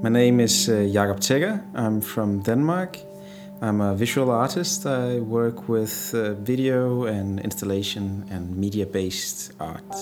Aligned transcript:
My 0.00 0.10
name 0.10 0.38
is 0.38 0.68
uh, 0.68 0.86
Jakob 0.94 1.20
Tegger. 1.20 1.60
I'm 1.74 2.00
from 2.00 2.42
Denmark. 2.42 2.98
I'm 3.60 3.80
a 3.80 3.94
visual 3.94 4.30
artist. 4.30 4.86
I 4.86 5.18
work 5.18 5.68
with 5.68 6.14
uh, 6.14 6.34
video 6.34 7.06
and 7.06 7.40
installation 7.40 8.24
and 8.30 8.56
media-based 8.56 9.52
art. 9.58 9.94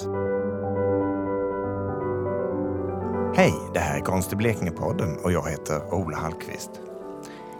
Hej, 3.36 3.54
det 3.74 3.80
här 3.80 3.98
är 3.98 4.00
Konst 4.00 4.32
i 4.32 4.36
Blekinge-podden 4.36 5.16
och 5.16 5.32
jag 5.32 5.50
heter 5.50 5.94
Ola 5.94 6.16
Hallqvist. 6.16 6.70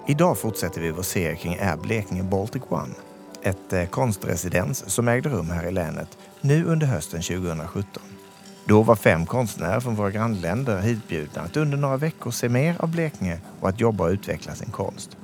Idag 0.07 0.39
fortsätter 0.39 0.80
vi 0.80 0.91
vår 0.91 1.03
serie 1.03 1.37
kring 1.37 1.59
Air 1.61 1.77
Blekinge 1.77 2.23
Baltic 2.23 2.62
One. 2.68 2.95
Ett 3.43 3.73
eh, 3.73 3.87
konstresidens 3.87 4.91
som 4.91 5.09
ägde 5.09 5.29
rum 5.29 5.50
här 5.50 5.66
i 5.66 5.73
länet 5.73 6.18
nu 6.41 6.64
under 6.64 6.87
hösten 6.87 7.23
2017. 7.23 8.03
Då 8.68 8.82
var 8.82 8.96
fem 8.96 9.26
konstnärer 9.26 9.80
från 9.80 9.94
våra 9.94 10.10
grannländer 10.10 10.80
hitbjudna 10.80 11.42
att 11.42 11.56
under 11.56 11.76
några 11.76 11.96
veckor 11.96 12.30
se 12.30 12.48
mer 12.48 12.76
av 12.78 12.90
Blekinge 12.90 13.40
och 13.60 13.68
att 13.68 13.80
jobba 13.80 14.04
och 14.04 14.11
utveckla 14.11 14.54
sin 14.54 14.70
konst. 14.70 15.16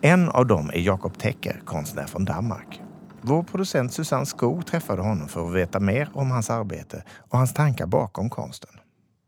En 0.00 0.28
av 0.28 0.46
dem 0.46 0.70
är 0.70 0.78
Jakob 0.78 1.18
Tecker, 1.18 1.60
konstnär 1.64 2.06
från 2.06 2.24
Danmark. 2.24 2.80
Vår 3.20 3.42
producent 3.42 3.92
Susanne 3.92 4.26
Skog 4.26 4.66
träffade 4.66 5.02
honom 5.02 5.28
för 5.28 5.46
att 5.46 5.54
veta 5.54 5.80
mer 5.80 6.08
om 6.12 6.30
hans 6.30 6.50
arbete 6.50 7.02
och 7.30 7.38
hans 7.38 7.54
tankar 7.54 7.86
bakom 7.86 8.30
konsten. 8.30 8.70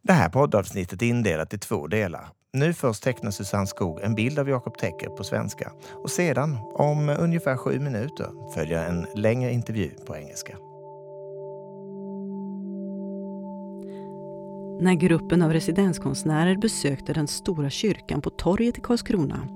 Det 0.03 0.13
här 0.13 0.29
poddavsnittet 0.29 1.03
är 1.03 1.07
indelat 1.07 1.55
i 1.55 1.59
två 1.59 1.87
delar. 1.87 2.29
Nu 2.53 2.75
först 2.75 3.03
tecknar 3.03 3.31
Susanne 3.31 3.67
Skog 3.67 4.01
en 4.03 4.15
bild 4.15 4.39
av 4.39 4.49
Jakob 4.49 4.79
Tecker 4.79 5.09
på 5.09 5.25
svenska 5.25 5.73
och 5.93 6.11
sedan, 6.11 6.59
om 6.75 7.09
ungefär 7.09 7.57
sju 7.57 7.81
minuter, 7.81 8.53
följer 8.55 8.89
en 8.89 9.07
längre 9.15 9.53
intervju 9.53 9.91
på 10.07 10.17
engelska. 10.17 10.57
När 14.81 14.95
gruppen 14.95 15.43
av 15.43 15.53
residenskonstnärer 15.53 16.57
besökte 16.57 17.13
den 17.13 17.27
stora 17.27 17.71
kyrkan 17.71 18.21
på 18.21 18.31
torget 18.31 18.79
i 18.79 18.81
Karlskrona 18.81 19.49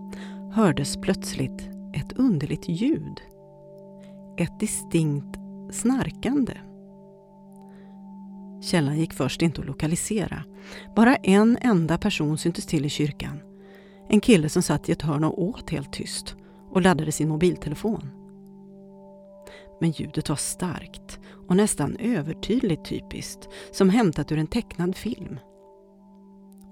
hördes 0.53 0.97
plötsligt 0.97 1.69
ett 1.95 2.13
underligt 2.13 2.69
ljud. 2.69 3.21
Ett 4.37 4.61
distinkt 4.61 5.39
snarkande. 5.73 6.53
Källan 8.63 8.99
gick 8.99 9.13
först 9.13 9.43
inte 9.43 9.61
att 9.61 9.67
lokalisera. 9.67 10.45
Bara 10.97 11.17
en 11.17 11.59
enda 11.61 11.99
person 11.99 12.39
syntes 12.39 12.67
till 12.67 12.87
i 12.87 12.89
kyrkan. 12.89 13.41
En 14.09 14.21
kille 14.21 14.49
som 14.49 14.63
satt 14.63 14.89
i 14.89 14.93
ett 14.93 15.03
hörn 15.03 15.25
och 15.25 15.43
åt 15.43 15.71
helt 15.71 15.93
tyst 15.93 16.37
och 16.71 16.83
laddade 16.83 17.13
sin 17.13 17.29
mobiltelefon. 17.29 18.11
Men 19.81 19.91
ljudet 19.91 20.29
var 20.29 20.37
starkt 20.37 21.21
och 21.51 21.57
nästan 21.57 21.97
övertydligt 21.97 22.85
typiskt, 22.85 23.49
som 23.73 23.91
hämtat 23.91 24.33
ur 24.33 24.39
en 24.39 24.47
tecknad 24.47 24.97
film. 24.97 25.39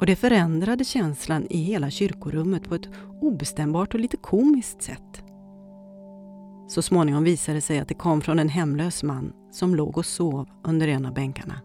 Och 0.00 0.06
det 0.06 0.16
förändrade 0.16 0.84
känslan 0.84 1.46
i 1.50 1.58
hela 1.58 1.90
kyrkorummet 1.90 2.68
på 2.68 2.74
ett 2.74 2.88
obestämbart 3.20 3.94
och 3.94 4.00
lite 4.00 4.16
komiskt 4.16 4.82
sätt. 4.82 5.22
Så 6.68 6.82
småningom 6.82 7.24
visade 7.24 7.58
det 7.58 7.62
sig 7.62 7.78
att 7.78 7.88
det 7.88 7.94
kom 7.94 8.20
från 8.20 8.38
en 8.38 8.48
hemlös 8.48 9.02
man 9.02 9.32
som 9.52 9.74
låg 9.74 9.98
och 9.98 10.06
sov 10.06 10.48
under 10.64 10.88
en 10.88 11.06
av 11.06 11.14
bänkarna. 11.14 11.60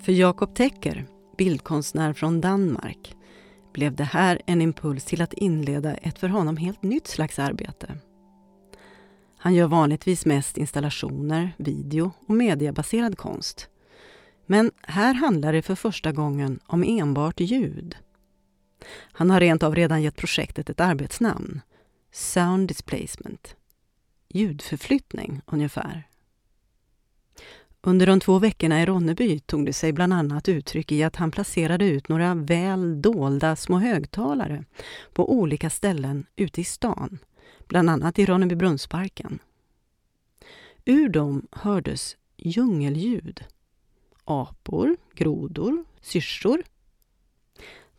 För 0.00 0.12
Jakob 0.12 0.54
Tecker, 0.54 1.06
bildkonstnär 1.38 2.12
från 2.12 2.40
Danmark, 2.40 3.16
blev 3.72 3.96
det 3.96 4.04
här 4.04 4.42
en 4.46 4.62
impuls 4.62 5.04
till 5.04 5.22
att 5.22 5.32
inleda 5.32 5.94
ett 5.94 6.18
för 6.18 6.28
honom 6.28 6.56
helt 6.56 6.82
nytt 6.82 7.06
slags 7.06 7.38
arbete. 7.38 7.98
Han 9.44 9.54
gör 9.54 9.66
vanligtvis 9.66 10.26
mest 10.26 10.56
installationer, 10.58 11.52
video 11.56 12.12
och 12.26 12.34
mediebaserad 12.34 13.18
konst. 13.18 13.68
Men 14.46 14.70
här 14.82 15.14
handlar 15.14 15.52
det 15.52 15.62
för 15.62 15.74
första 15.74 16.12
gången 16.12 16.60
om 16.66 16.84
enbart 16.84 17.40
ljud. 17.40 17.96
Han 19.12 19.30
har 19.30 19.40
rent 19.40 19.62
av 19.62 19.74
redan 19.74 20.02
gett 20.02 20.16
projektet 20.16 20.70
ett 20.70 20.80
arbetsnamn. 20.80 21.60
Sound 22.12 22.68
Displacement. 22.68 23.56
Ljudförflyttning, 24.28 25.40
ungefär. 25.46 26.08
Under 27.80 28.06
de 28.06 28.20
två 28.20 28.38
veckorna 28.38 28.82
i 28.82 28.86
Ronneby 28.86 29.38
tog 29.38 29.66
det 29.66 29.72
sig 29.72 29.92
bland 29.92 30.12
annat 30.12 30.48
uttryck 30.48 30.92
i 30.92 31.02
att 31.02 31.16
han 31.16 31.30
placerade 31.30 31.84
ut 31.84 32.08
några 32.08 32.34
väl 32.34 33.02
dolda 33.02 33.56
små 33.56 33.78
högtalare 33.78 34.64
på 35.12 35.32
olika 35.32 35.70
ställen 35.70 36.26
ute 36.36 36.60
i 36.60 36.64
stan, 36.64 37.18
bland 37.68 37.90
annat 37.90 38.18
i 38.18 38.26
Ronnebybrunnsparken. 38.26 39.38
Ur 40.84 41.08
dem 41.08 41.46
hördes 41.52 42.16
djungelljud. 42.36 43.44
Apor, 44.24 44.96
grodor, 45.14 45.84
syrsor. 46.00 46.62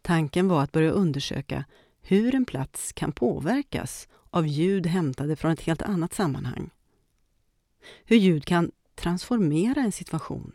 Tanken 0.02 0.48
var 0.48 0.64
att 0.64 0.72
börja 0.72 0.92
undersöka 0.92 1.66
hur 2.02 2.36
en 2.36 2.46
plats 2.46 2.94
kan 2.94 3.12
påverkas 3.12 4.08
av 4.30 4.48
ljud 4.48 4.88
hämtade 4.88 5.36
från 5.36 5.52
ett 5.52 5.62
helt 5.62 5.82
annat 5.82 6.14
sammanhang. 6.14 6.70
Hur 8.06 8.18
ljud 8.18 8.46
kan 8.46 8.72
transformera 8.96 9.82
en 9.82 9.92
situation, 9.92 10.52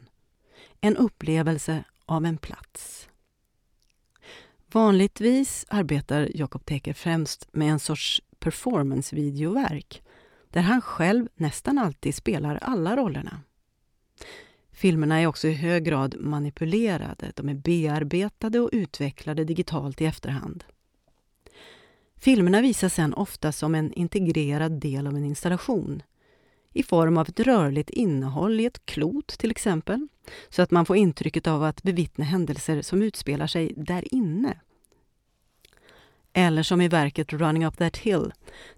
en 0.81 0.97
upplevelse 0.97 1.85
av 2.07 2.27
en 2.27 2.39
plats. 2.39 3.09
Vanligtvis 4.73 5.67
arbetar 5.69 6.31
Jakob 6.35 6.65
Teker 6.65 6.93
främst 6.93 7.49
med 7.53 7.71
en 7.71 7.81
sorts 7.81 8.23
performancevideoverk 8.41 10.03
där 10.51 10.61
han 10.61 10.81
själv 10.81 11.29
nästan 11.35 11.79
alltid 11.79 12.15
spelar 12.15 12.59
alla 12.63 12.97
rollerna. 12.97 13.41
Filmerna 14.73 15.21
är 15.21 15.27
också 15.27 15.49
i 15.49 15.53
hög 15.53 15.85
grad 15.85 16.17
manipulerade, 16.21 17.33
de 17.35 17.49
är 17.49 17.55
bearbetade 17.55 18.61
och 18.61 18.71
utvecklade 18.73 19.45
digitalt 19.45 20.01
i 20.01 20.05
efterhand. 20.05 20.65
Filmerna 22.17 22.61
visas 22.61 22.95
sedan 22.95 23.15
ofta 23.15 23.53
som 23.53 23.75
en 23.75 23.93
integrerad 23.93 24.73
del 24.73 25.07
av 25.07 25.17
en 25.17 25.25
installation 25.25 26.03
i 26.73 26.83
form 26.83 27.19
av 27.19 27.29
ett 27.29 27.41
rörligt 27.41 27.91
innehåll 27.91 28.61
i 28.61 28.67
ett 28.67 28.87
klot 28.87 29.27
till 29.27 29.51
exempel, 29.51 30.09
så 30.49 30.63
att 30.63 30.71
man 30.71 30.87
får 30.87 30.97
intrycket 30.97 31.47
av 31.47 31.63
att 31.63 31.83
bevittna 31.83 32.25
händelser 32.25 32.83
som 32.83 33.03
utspelar 33.03 33.47
sig 33.47 33.73
där 33.77 34.15
inne. 34.15 34.61
Eller 36.33 36.63
som 36.63 36.81
i 36.81 36.89
verket 36.89 37.33
Running 37.33 37.67
Up 37.67 37.77
That 37.77 37.97
Hill, 37.97 38.33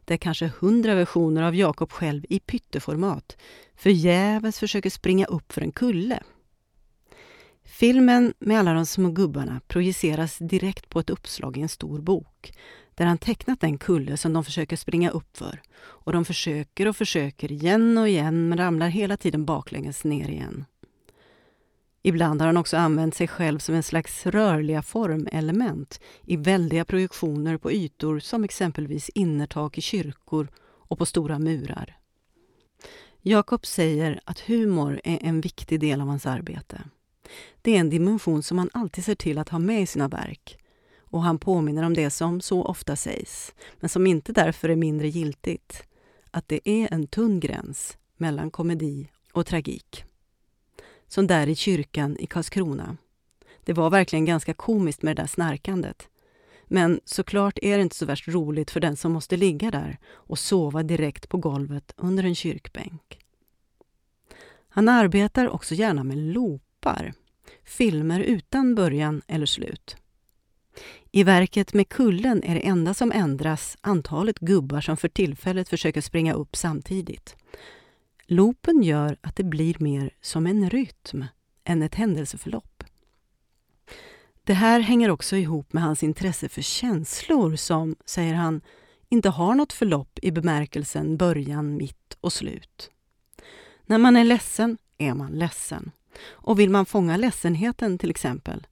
där 0.04 0.16
kanske 0.16 0.52
hundra 0.60 0.94
versioner 0.94 1.42
av 1.42 1.54
Jakob 1.54 1.92
själv 1.92 2.24
i 2.28 2.40
pytteformat 2.40 3.36
förgäves 3.76 4.58
försöker 4.58 4.90
springa 4.90 5.26
upp 5.26 5.52
för 5.52 5.60
en 5.60 5.72
kulle. 5.72 6.22
Filmen 7.64 8.34
med 8.38 8.58
alla 8.58 8.74
de 8.74 8.86
små 8.86 9.10
gubbarna 9.10 9.60
projiceras 9.66 10.38
direkt 10.38 10.88
på 10.88 11.00
ett 11.00 11.10
uppslag 11.10 11.56
i 11.56 11.60
en 11.60 11.68
stor 11.68 12.00
bok 12.00 12.52
där 12.94 13.06
han 13.06 13.18
tecknat 13.18 13.60
den 13.60 13.78
kulle 13.78 14.16
som 14.16 14.32
de 14.32 14.44
försöker 14.44 14.76
springa 14.76 15.10
upp 15.10 15.36
för. 15.36 15.62
Och 15.78 16.12
de 16.12 16.24
försöker 16.24 16.88
och 16.88 16.96
försöker 16.96 17.52
igen 17.52 17.98
och 17.98 18.08
igen 18.08 18.48
men 18.48 18.58
ramlar 18.58 18.88
hela 18.88 19.16
tiden 19.16 19.44
baklänges 19.44 20.04
ner 20.04 20.28
igen. 20.28 20.64
Ibland 22.02 22.40
har 22.40 22.46
han 22.46 22.56
också 22.56 22.76
använt 22.76 23.14
sig 23.14 23.28
själv 23.28 23.58
som 23.58 23.74
en 23.74 23.82
slags 23.82 24.26
rörliga 24.26 24.82
formelement 24.82 26.00
i 26.22 26.36
väldiga 26.36 26.84
projektioner 26.84 27.56
på 27.56 27.72
ytor 27.72 28.18
som 28.18 28.44
exempelvis 28.44 29.08
innertak 29.08 29.78
i 29.78 29.80
kyrkor 29.80 30.48
och 30.60 30.98
på 30.98 31.06
stora 31.06 31.38
murar. 31.38 31.96
Jakob 33.20 33.66
säger 33.66 34.20
att 34.24 34.40
humor 34.40 35.00
är 35.04 35.18
en 35.22 35.40
viktig 35.40 35.80
del 35.80 36.00
av 36.00 36.06
hans 36.06 36.26
arbete. 36.26 36.80
Det 37.62 37.76
är 37.76 37.80
en 37.80 37.90
dimension 37.90 38.42
som 38.42 38.58
han 38.58 38.70
alltid 38.72 39.04
ser 39.04 39.14
till 39.14 39.38
att 39.38 39.48
ha 39.48 39.58
med 39.58 39.82
i 39.82 39.86
sina 39.86 40.08
verk 40.08 40.58
och 40.98 41.22
han 41.22 41.38
påminner 41.38 41.82
om 41.82 41.94
det 41.94 42.10
som 42.10 42.40
så 42.40 42.64
ofta 42.64 42.96
sägs, 42.96 43.54
men 43.80 43.88
som 43.88 44.06
inte 44.06 44.32
därför 44.32 44.68
är 44.68 44.76
mindre 44.76 45.08
giltigt, 45.08 45.82
att 46.30 46.48
det 46.48 46.68
är 46.68 46.88
en 46.92 47.06
tunn 47.06 47.40
gräns 47.40 47.96
mellan 48.16 48.50
komedi 48.50 49.08
och 49.32 49.46
tragik. 49.46 50.04
Som 51.12 51.26
där 51.26 51.48
i 51.48 51.54
kyrkan 51.54 52.16
i 52.20 52.26
Karlskrona. 52.26 52.96
Det 53.64 53.72
var 53.72 53.90
verkligen 53.90 54.24
ganska 54.24 54.54
komiskt 54.54 55.02
med 55.02 55.16
det 55.16 55.22
där 55.22 55.26
snarkandet. 55.26 56.08
Men 56.64 57.00
såklart 57.04 57.58
är 57.62 57.76
det 57.76 57.82
inte 57.82 57.96
så 57.96 58.06
värst 58.06 58.28
roligt 58.28 58.70
för 58.70 58.80
den 58.80 58.96
som 58.96 59.12
måste 59.12 59.36
ligga 59.36 59.70
där 59.70 59.98
och 60.10 60.38
sova 60.38 60.82
direkt 60.82 61.28
på 61.28 61.36
golvet 61.36 61.94
under 61.96 62.24
en 62.24 62.34
kyrkbänk. 62.34 63.18
Han 64.68 64.88
arbetar 64.88 65.48
också 65.48 65.74
gärna 65.74 66.04
med 66.04 66.18
loopar, 66.18 67.12
filmer 67.64 68.20
utan 68.20 68.74
början 68.74 69.22
eller 69.26 69.46
slut. 69.46 69.96
I 71.10 71.24
verket 71.24 71.74
med 71.74 71.88
kullen 71.88 72.42
är 72.42 72.54
det 72.54 72.66
enda 72.66 72.94
som 72.94 73.12
ändras 73.12 73.76
antalet 73.80 74.38
gubbar 74.38 74.80
som 74.80 74.96
för 74.96 75.08
tillfället 75.08 75.68
försöker 75.68 76.00
springa 76.00 76.34
upp 76.34 76.56
samtidigt. 76.56 77.36
Loopen 78.32 78.82
gör 78.82 79.16
att 79.20 79.36
det 79.36 79.44
blir 79.44 79.76
mer 79.78 80.10
som 80.20 80.46
en 80.46 80.70
rytm 80.70 81.24
än 81.64 81.82
ett 81.82 81.94
händelseförlopp. 81.94 82.84
Det 84.44 84.54
här 84.54 84.80
hänger 84.80 85.10
också 85.10 85.36
ihop 85.36 85.72
med 85.72 85.82
hans 85.82 86.02
intresse 86.02 86.48
för 86.48 86.62
känslor 86.62 87.56
som, 87.56 87.96
säger 88.04 88.34
han, 88.34 88.60
inte 89.08 89.28
har 89.28 89.54
något 89.54 89.72
förlopp 89.72 90.18
i 90.22 90.30
bemärkelsen 90.30 91.16
början, 91.16 91.76
mitt 91.76 92.16
och 92.20 92.32
slut. 92.32 92.90
När 93.86 93.98
man 93.98 94.16
är 94.16 94.24
ledsen 94.24 94.78
är 94.98 95.14
man 95.14 95.32
ledsen. 95.32 95.90
Och 96.24 96.58
vill 96.58 96.70
man 96.70 96.86
fånga 96.86 97.16
ledsenheten 97.16 97.98
till 97.98 98.10
exempel, 98.10 98.66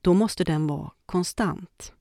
då 0.00 0.14
måste 0.14 0.44
den 0.44 0.66
vara 0.66 0.90
konstant. 1.06 1.92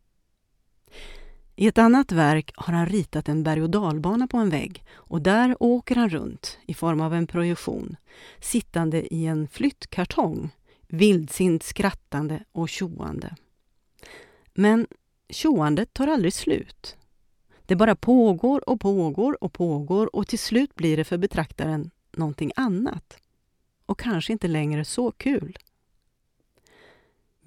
I 1.60 1.68
ett 1.68 1.78
annat 1.78 2.12
verk 2.12 2.52
har 2.56 2.74
han 2.74 2.86
ritat 2.86 3.30
en 3.30 3.44
berg 3.44 3.62
och 3.62 3.70
dalbana 3.70 4.28
på 4.28 4.38
en 4.38 4.50
vägg 4.50 4.84
och 4.94 5.22
där 5.22 5.56
åker 5.60 5.96
han 5.96 6.10
runt 6.10 6.60
i 6.66 6.74
form 6.74 7.02
av 7.02 7.14
en 7.14 7.28
projektion, 7.28 7.96
sittande 8.40 9.14
i 9.14 9.26
en 9.26 9.48
flyttkartong, 9.48 10.50
vildsint 10.88 11.64
skrattande 11.64 12.44
och 12.52 12.70
tjoande. 12.70 13.36
Men 14.54 14.88
tjoandet 15.30 15.94
tar 15.94 16.08
aldrig 16.08 16.34
slut. 16.34 16.98
Det 17.66 17.76
bara 17.76 17.96
pågår 17.96 18.70
och 18.70 18.82
pågår 18.82 19.44
och 19.44 19.54
pågår 19.54 20.16
och 20.16 20.28
till 20.28 20.40
slut 20.40 20.76
blir 20.76 20.98
det 20.98 21.04
för 21.04 21.18
betraktaren 21.18 21.92
någonting 22.12 22.52
annat. 22.56 23.18
Och 23.86 24.00
kanske 24.00 24.34
inte 24.34 24.48
längre 24.48 24.86
så 24.86 25.12
kul. 25.12 25.58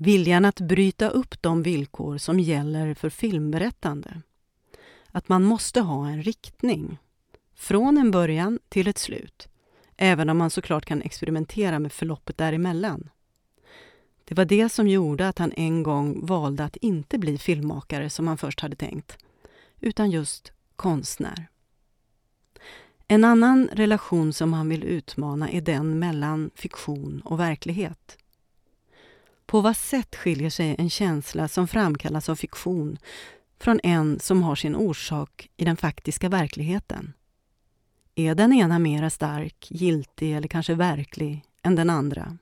Viljan 0.02 0.44
att 0.44 0.60
bryta 0.60 1.08
upp 1.08 1.42
de 1.42 1.62
villkor 1.62 2.18
som 2.18 2.40
gäller 2.40 2.94
för 2.94 3.10
filmberättande. 3.10 4.22
Att 5.06 5.28
man 5.28 5.44
måste 5.44 5.80
ha 5.80 6.08
en 6.08 6.22
riktning. 6.22 6.98
Från 7.54 7.98
en 7.98 8.10
början 8.10 8.58
till 8.68 8.88
ett 8.88 8.98
slut. 8.98 9.48
Även 9.96 10.30
om 10.30 10.38
man 10.38 10.50
såklart 10.50 10.84
kan 10.84 11.02
experimentera 11.02 11.78
med 11.78 11.92
förloppet 11.92 12.38
däremellan. 12.38 13.10
Det 14.24 14.34
var 14.34 14.44
det 14.44 14.68
som 14.68 14.88
gjorde 14.88 15.28
att 15.28 15.38
han 15.38 15.52
en 15.52 15.82
gång 15.82 16.26
valde 16.26 16.64
att 16.64 16.76
inte 16.76 17.18
bli 17.18 17.38
filmmakare 17.38 18.10
som 18.10 18.28
han 18.28 18.38
först 18.38 18.60
hade 18.60 18.76
tänkt, 18.76 19.18
utan 19.80 20.10
just 20.10 20.52
konstnär. 20.76 21.48
En 23.08 23.24
annan 23.24 23.68
relation 23.72 24.32
som 24.32 24.52
han 24.52 24.68
vill 24.68 24.84
utmana 24.84 25.50
är 25.50 25.60
den 25.60 25.98
mellan 25.98 26.50
fiktion 26.54 27.22
och 27.24 27.40
verklighet. 27.40 28.16
På 29.50 29.60
vad 29.60 29.76
sätt 29.76 30.16
skiljer 30.16 30.50
sig 30.50 30.76
en 30.78 30.90
känsla 30.90 31.48
som 31.48 31.68
framkallas 31.68 32.28
av 32.28 32.36
fiktion 32.36 32.98
från 33.58 33.80
en 33.82 34.20
som 34.20 34.42
har 34.42 34.54
sin 34.54 34.76
orsak 34.76 35.50
i 35.56 35.64
den 35.64 35.76
faktiska 35.76 36.28
verkligheten? 36.28 37.12
Är 38.14 38.34
den 38.34 38.52
ena 38.52 38.78
mera 38.78 39.10
stark, 39.10 39.66
giltig 39.70 40.36
eller 40.36 40.48
kanske 40.48 40.74
verklig 40.74 41.44
än 41.62 41.74
den 41.74 41.90
andra? 41.90 42.38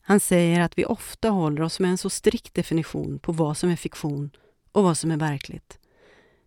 Han 0.00 0.20
säger 0.20 0.60
att 0.60 0.78
vi 0.78 0.84
ofta 0.84 1.28
håller 1.28 1.62
oss 1.62 1.80
med 1.80 1.90
en 1.90 1.98
så 1.98 2.10
strikt 2.10 2.54
definition 2.54 3.18
på 3.18 3.32
vad 3.32 3.56
som 3.56 3.70
är 3.70 3.76
fiktion 3.76 4.30
och 4.72 4.82
vad 4.82 4.98
som 4.98 5.10
är 5.10 5.16
verkligt. 5.16 5.78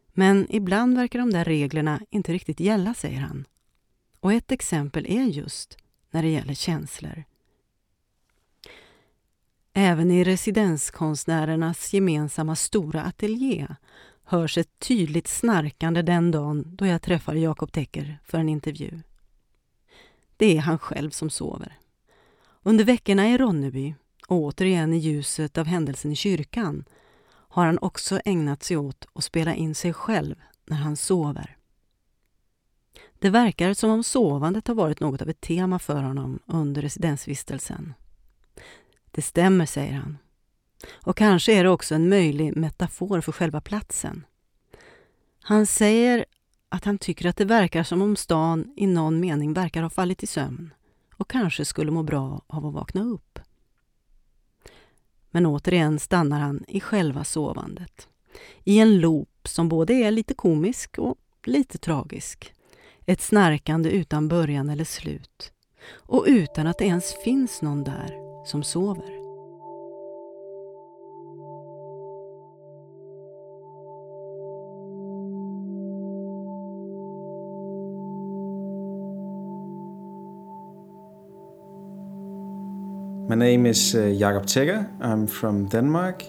Men 0.08 0.48
ibland 0.50 0.98
verkar 0.98 1.20
de 1.20 1.32
där 1.32 1.46
reglerna 1.46 2.02
inte 2.10 2.34
riktigt 2.34 2.60
gälla, 2.60 2.94
säger 2.94 3.20
han. 3.20 3.46
Och 4.20 4.34
ett 4.34 4.52
exempel 4.52 5.06
är 5.10 5.24
just 5.24 5.78
när 6.12 6.22
det 6.22 6.30
gäller 6.30 6.54
känslor. 6.54 7.24
Även 9.82 10.12
i 10.12 10.24
residenskonstnärernas 10.24 11.94
gemensamma 11.94 12.56
stora 12.56 13.04
ateljé 13.04 13.68
hörs 14.24 14.58
ett 14.58 14.80
tydligt 14.80 15.28
snarkande 15.28 16.02
den 16.02 16.32
dagen 16.32 16.76
då 16.76 16.86
jag 16.86 17.02
träffar 17.02 17.36
Jakob 17.36 17.72
Tecker 17.72 18.20
för 18.24 18.38
en 18.38 18.50
intervju. 18.50 19.02
Det 20.38 20.58
är 20.58 20.62
han 20.62 20.80
själv 20.80 21.10
som 21.10 21.30
sover. 21.30 21.78
Under 22.64 22.86
veckorna 22.86 23.30
i 23.30 23.38
Ronneby, 23.38 23.96
och 24.28 24.38
återigen 24.38 24.94
i 24.94 24.98
ljuset 24.98 25.58
av 25.58 25.66
händelsen 25.66 26.12
i 26.12 26.16
kyrkan, 26.16 26.86
har 27.30 27.66
han 27.66 27.80
också 27.82 28.20
ägnat 28.26 28.64
sig 28.64 28.78
åt 28.78 29.08
att 29.14 29.24
spela 29.24 29.56
in 29.56 29.76
sig 29.76 29.94
själv 29.94 30.36
när 30.66 30.78
han 30.78 30.96
sover. 30.96 31.58
Det 33.20 33.30
verkar 33.30 33.74
som 33.74 33.90
om 33.90 34.04
sovandet 34.04 34.68
har 34.68 34.76
varit 34.76 35.00
något 35.00 35.22
av 35.22 35.30
ett 35.30 35.42
tema 35.42 35.80
för 35.80 36.02
honom 36.02 36.40
under 36.46 36.82
residensvistelsen. 36.82 37.94
Det 39.12 39.22
stämmer, 39.22 39.66
säger 39.66 39.94
han. 39.94 40.18
Och 41.04 41.18
kanske 41.18 41.54
är 41.54 41.64
det 41.64 41.70
också 41.70 41.96
en 41.96 42.10
möjlig 42.10 42.58
metafor 42.58 43.22
för 43.22 43.32
själva 43.32 43.62
platsen. 43.62 44.26
Han 45.42 45.66
säger 45.66 46.26
att 46.70 46.86
han 46.86 46.98
tycker 46.98 47.30
att 47.30 47.38
det 47.38 47.46
verkar 47.46 47.84
som 47.84 48.02
om 48.02 48.16
stan 48.16 48.74
i 48.76 48.88
någon 48.88 49.20
mening 49.20 49.54
verkar 49.54 49.84
ha 49.84 49.90
fallit 49.90 50.24
i 50.24 50.28
sömn 50.28 50.74
och 51.16 51.30
kanske 51.30 51.66
skulle 51.66 51.92
må 51.92 52.04
bra 52.04 52.42
av 52.48 52.66
att 52.66 52.74
vakna 52.74 53.04
upp. 53.04 53.40
Men 55.32 55.46
återigen 55.46 56.00
stannar 56.00 56.40
han 56.40 56.64
i 56.68 56.80
själva 56.80 57.24
sovandet. 57.24 58.08
I 58.64 58.80
en 58.80 59.00
loop 59.00 59.48
som 59.48 59.70
både 59.70 59.94
är 59.94 60.12
lite 60.12 60.34
komisk 60.34 60.98
och 60.98 61.18
lite 61.44 61.78
tragisk. 61.78 62.54
Ett 63.06 63.22
snarkande 63.22 63.90
utan 63.90 64.28
början 64.28 64.70
eller 64.70 64.86
slut. 64.86 65.54
Och 65.92 66.26
utan 66.28 66.68
att 66.68 66.78
det 66.78 66.86
ens 66.86 67.14
finns 67.24 67.62
någon 67.62 67.84
där 67.84 68.29
som 68.46 68.64
sover. 68.64 69.20
My 83.30 83.36
name 83.36 83.68
is 83.68 83.94
uh, 83.94 84.12
Jakob 84.18 84.48
Tecker. 84.48 84.90
I'm 85.00 85.28
from 85.28 85.68
Denmark. 85.68 86.26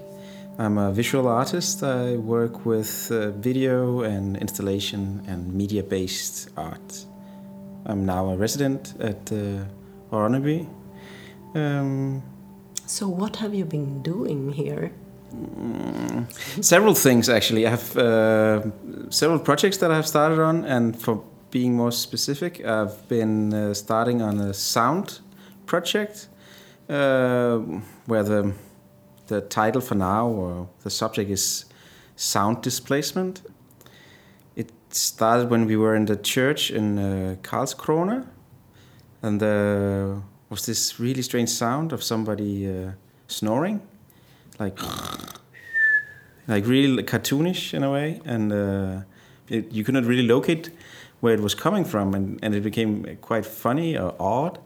I'm 0.59 0.77
a 0.77 0.93
visual 0.93 1.29
artist. 1.29 1.83
I 1.83 2.17
work 2.17 2.67
with 2.67 3.11
uh, 3.11 3.31
video 3.31 4.03
and 4.03 4.37
installation 4.37 5.23
and 5.27 5.55
media 5.55 5.83
based 5.83 6.51
art. 6.59 7.07
I'm 7.87 8.05
now 8.05 8.29
a 8.29 8.37
resident 8.37 8.95
at 9.01 9.33
uh. 9.33 9.65
Um, 11.55 12.23
so, 12.87 13.09
what 13.09 13.37
have 13.37 13.55
you 13.55 13.65
been 13.65 14.03
doing 14.03 14.53
here? 14.53 14.93
Mm, 15.35 16.27
several 16.65 16.95
things 16.95 17.29
actually. 17.29 17.67
I 17.67 17.71
have 17.71 17.97
uh, 17.97 18.63
several 19.11 19.39
projects 19.39 19.79
that 19.79 19.91
I 19.91 19.97
have 19.97 20.07
started 20.07 20.41
on, 20.41 20.65
and 20.65 21.01
for 21.01 21.23
being 21.51 21.77
more 21.77 21.93
specific, 21.93 22.65
I've 22.65 23.09
been 23.09 23.55
uh, 23.55 23.75
starting 23.75 24.23
on 24.23 24.41
a 24.41 24.55
sound 24.55 25.21
project 25.67 26.29
uh, 26.89 27.59
where 28.07 28.23
the 28.23 28.53
the 29.29 29.41
title 29.41 29.81
for 29.81 29.95
now 29.95 30.27
or 30.29 30.69
the 30.83 30.91
subject 30.91 31.31
is 31.31 31.65
sound 32.17 32.63
displacement. 32.63 33.43
It 34.57 34.73
started 34.91 35.51
when 35.51 35.67
we 35.67 35.77
were 35.77 35.95
in 35.95 36.07
the 36.07 36.17
church 36.17 36.71
in 36.71 36.99
uh, 36.99 37.37
Karlskrona, 37.43 38.27
and 39.23 39.41
there 39.41 40.23
was 40.51 40.67
this 40.67 40.99
really 41.01 41.23
strange 41.23 41.49
sound 41.49 41.93
of 41.93 42.03
somebody 42.03 42.69
uh, 42.69 42.91
snoring, 43.29 43.81
like 44.59 44.79
like 46.49 46.67
really 46.67 47.03
cartoonish 47.05 47.73
in 47.73 47.85
a 47.85 47.91
way, 47.91 48.21
and 48.25 48.53
uh, 48.53 49.01
it, 49.49 49.73
you 49.73 49.85
could 49.85 49.95
not 49.95 50.05
really 50.05 50.27
locate 50.27 50.71
where 51.21 51.35
it 51.35 51.41
was 51.41 51.55
coming 51.55 51.85
from, 51.85 52.15
and, 52.15 52.39
and 52.43 52.55
it 52.55 52.63
became 52.63 53.17
quite 53.21 53.47
funny 53.47 53.97
or 53.97 54.15
odd. 54.19 54.59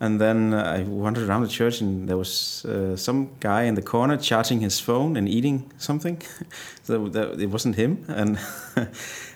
And 0.00 0.20
then 0.20 0.52
uh, 0.52 0.62
I 0.62 0.82
wandered 0.82 1.28
around 1.28 1.42
the 1.42 1.48
church, 1.48 1.80
and 1.80 2.08
there 2.08 2.16
was 2.16 2.64
uh, 2.64 2.96
some 2.96 3.30
guy 3.40 3.62
in 3.62 3.74
the 3.74 3.82
corner 3.82 4.16
charging 4.16 4.60
his 4.60 4.78
phone 4.78 5.16
and 5.16 5.28
eating 5.28 5.72
something. 5.78 6.20
so 6.82 7.08
that, 7.08 7.40
it 7.40 7.46
wasn't 7.46 7.76
him. 7.76 8.04
And 8.08 8.38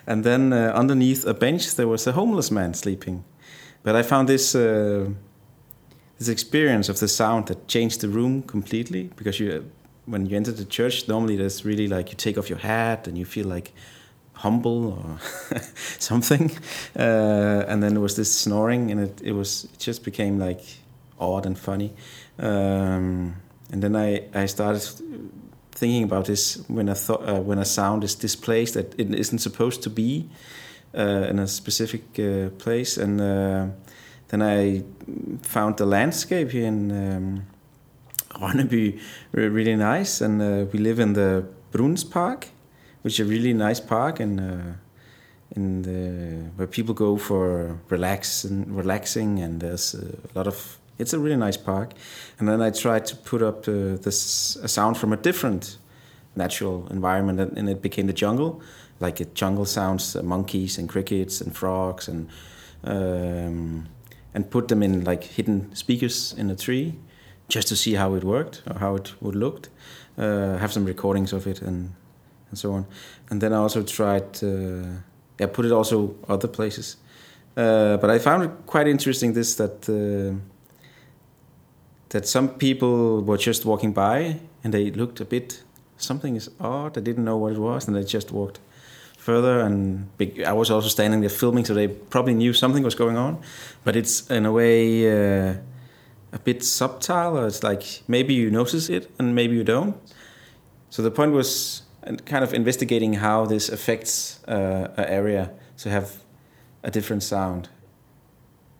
and 0.07 0.23
then 0.23 0.53
uh, 0.53 0.71
underneath 0.75 1.25
a 1.25 1.33
bench 1.33 1.75
there 1.75 1.87
was 1.87 2.07
a 2.07 2.11
homeless 2.11 2.51
man 2.51 2.73
sleeping. 2.73 3.23
But 3.83 3.95
I 3.95 4.03
found 4.03 4.27
this 4.27 4.53
uh, 4.53 5.09
this 6.19 6.27
experience 6.27 6.89
of 6.89 6.99
the 6.99 7.07
sound 7.07 7.47
that 7.47 7.67
changed 7.67 8.01
the 8.01 8.09
room 8.09 8.43
completely 8.43 9.09
because 9.15 9.39
you 9.39 9.71
when 10.05 10.25
you 10.25 10.35
enter 10.35 10.51
the 10.51 10.65
church 10.65 11.07
normally 11.07 11.35
there's 11.35 11.65
really 11.65 11.87
like 11.87 12.09
you 12.09 12.15
take 12.15 12.37
off 12.37 12.49
your 12.49 12.59
hat 12.59 13.07
and 13.07 13.17
you 13.17 13.25
feel 13.25 13.47
like 13.47 13.71
humble 14.39 14.93
or 14.93 15.19
something. 15.99 16.51
Uh, 16.97 17.65
and 17.67 17.83
then 17.83 17.93
there 17.93 18.01
was 18.01 18.15
this 18.15 18.31
snoring, 18.31 18.91
and 18.91 19.01
it, 19.01 19.21
it 19.21 19.31
was 19.33 19.65
it 19.65 19.79
just 19.79 20.03
became 20.03 20.39
like 20.39 20.63
odd 21.19 21.45
and 21.45 21.57
funny. 21.57 21.93
Um, 22.37 23.35
and 23.71 23.83
then 23.83 23.95
I, 23.95 24.23
I 24.33 24.47
started 24.47 24.81
thinking 25.71 26.03
about 26.03 26.25
this 26.25 26.63
when 26.67 26.89
a 26.89 26.95
th- 26.95 27.19
uh, 27.19 27.41
when 27.41 27.59
a 27.59 27.65
sound 27.65 28.03
is 28.03 28.15
displaced 28.15 28.73
that 28.73 28.99
it 28.99 29.13
isn't 29.13 29.39
supposed 29.39 29.83
to 29.83 29.89
be 29.89 30.29
uh, 30.97 31.27
in 31.29 31.39
a 31.39 31.47
specific 31.47 32.03
uh, 32.19 32.49
place, 32.57 32.97
and 32.97 33.21
uh, 33.21 33.67
then 34.29 34.41
I 34.41 34.83
found 35.41 35.77
the 35.77 35.85
landscape 35.85 36.51
here 36.51 36.67
in 36.67 36.91
um, 36.91 37.45
Ronneby 38.31 38.99
really 39.31 39.75
nice, 39.75 40.21
and 40.21 40.41
uh, 40.41 40.65
we 40.71 40.79
live 40.79 40.99
in 40.99 41.13
the 41.13 41.45
Bruns 41.71 42.03
Park, 42.03 42.47
which 43.01 43.19
is 43.19 43.27
a 43.27 43.29
really 43.29 43.53
nice 43.53 43.79
park 43.79 44.19
and 44.19 44.39
uh, 44.39 44.73
in 45.55 45.81
the 45.81 46.49
where 46.55 46.67
people 46.67 46.93
go 46.93 47.17
for 47.17 47.79
relax 47.89 48.43
and 48.43 48.75
relaxing 48.75 49.39
and 49.39 49.61
there's 49.61 49.95
a 49.95 50.15
lot 50.35 50.47
of 50.47 50.77
it's 50.97 51.13
a 51.13 51.19
really 51.19 51.37
nice 51.37 51.57
park. 51.57 51.93
And 52.39 52.47
then 52.47 52.61
I 52.61 52.71
tried 52.71 53.05
to 53.05 53.15
put 53.15 53.41
up 53.41 53.67
uh, 53.67 53.95
this 54.01 54.57
a 54.57 54.67
sound 54.67 54.97
from 54.97 55.13
a 55.13 55.17
different 55.17 55.77
natural 56.35 56.87
environment 56.91 57.39
and, 57.57 57.69
it 57.69 57.81
became 57.81 58.07
the 58.07 58.13
jungle. 58.13 58.61
Like 58.99 59.21
it 59.21 59.33
jungle 59.33 59.65
sounds 59.65 60.15
uh, 60.15 60.23
monkeys 60.23 60.77
and 60.77 60.89
crickets 60.89 61.41
and 61.41 61.55
frogs 61.55 62.09
and 62.09 62.29
um, 62.83 63.87
and 64.33 64.49
put 64.49 64.67
them 64.67 64.83
in 64.83 65.03
like 65.03 65.23
hidden 65.23 65.73
speakers 65.75 66.33
in 66.37 66.49
a 66.49 66.55
tree 66.55 66.95
just 67.47 67.67
to 67.67 67.75
see 67.75 67.95
how 67.95 68.13
it 68.15 68.23
worked 68.23 68.61
or 68.69 68.79
how 68.79 68.95
it 68.95 69.13
would 69.21 69.35
looked. 69.35 69.69
Uh, 70.17 70.57
have 70.57 70.71
some 70.71 70.85
recordings 70.85 71.33
of 71.33 71.47
it 71.47 71.61
and 71.61 71.91
and 72.49 72.57
so 72.57 72.73
on. 72.73 72.85
And 73.29 73.41
then 73.41 73.53
I 73.53 73.57
also 73.57 73.83
tried, 73.83 74.43
uh, 74.43 75.01
yeah, 75.39 75.47
put 75.53 75.65
it 75.65 75.71
also 75.71 76.15
other 76.27 76.47
places. 76.47 76.97
Uh, 77.55 77.97
but 77.97 78.09
I 78.09 78.19
found 78.19 78.43
it 78.43 78.51
quite 78.65 78.87
interesting 78.87 79.33
this 79.33 79.55
that 79.55 79.87
uh, 79.89 80.35
that 82.09 82.27
some 82.27 82.49
people 82.49 83.21
were 83.21 83.37
just 83.37 83.65
walking 83.65 83.93
by 83.93 84.39
and 84.63 84.73
they 84.73 84.91
looked 84.91 85.21
a 85.21 85.25
bit 85.25 85.63
something 86.01 86.35
is 86.35 86.49
odd. 86.59 86.97
I 86.97 87.01
didn't 87.01 87.25
know 87.25 87.37
what 87.37 87.53
it 87.53 87.59
was, 87.59 87.87
and 87.87 87.95
they 87.95 88.03
just 88.03 88.31
walked 88.31 88.59
further. 89.29 89.59
And 89.65 90.07
I 90.51 90.53
was 90.53 90.69
also 90.71 90.89
standing 90.89 91.21
there 91.21 91.35
filming, 91.41 91.65
so 91.65 91.73
they 91.73 91.87
probably 91.87 92.33
knew 92.33 92.53
something 92.53 92.83
was 92.83 92.95
going 92.95 93.17
on. 93.17 93.37
But 93.83 93.95
it's 93.95 94.15
in 94.29 94.45
a 94.45 94.51
way 94.51 94.79
uh, 95.07 95.53
a 96.37 96.39
bit 96.43 96.63
subtle. 96.63 97.37
Or 97.37 97.47
it's 97.47 97.63
like 97.63 97.83
maybe 98.07 98.33
you 98.33 98.49
notice 98.51 98.89
it 98.89 99.03
and 99.19 99.35
maybe 99.35 99.55
you 99.55 99.63
don't. 99.63 99.95
So 100.89 101.03
the 101.03 101.11
point 101.11 101.31
was 101.33 101.83
kind 102.25 102.43
of 102.43 102.53
investigating 102.53 103.13
how 103.15 103.45
this 103.45 103.69
affects 103.69 104.39
uh, 104.47 105.01
an 105.01 105.05
area 105.19 105.51
to 105.81 105.89
have 105.89 106.07
a 106.83 106.89
different 106.89 107.23
sound. 107.23 107.69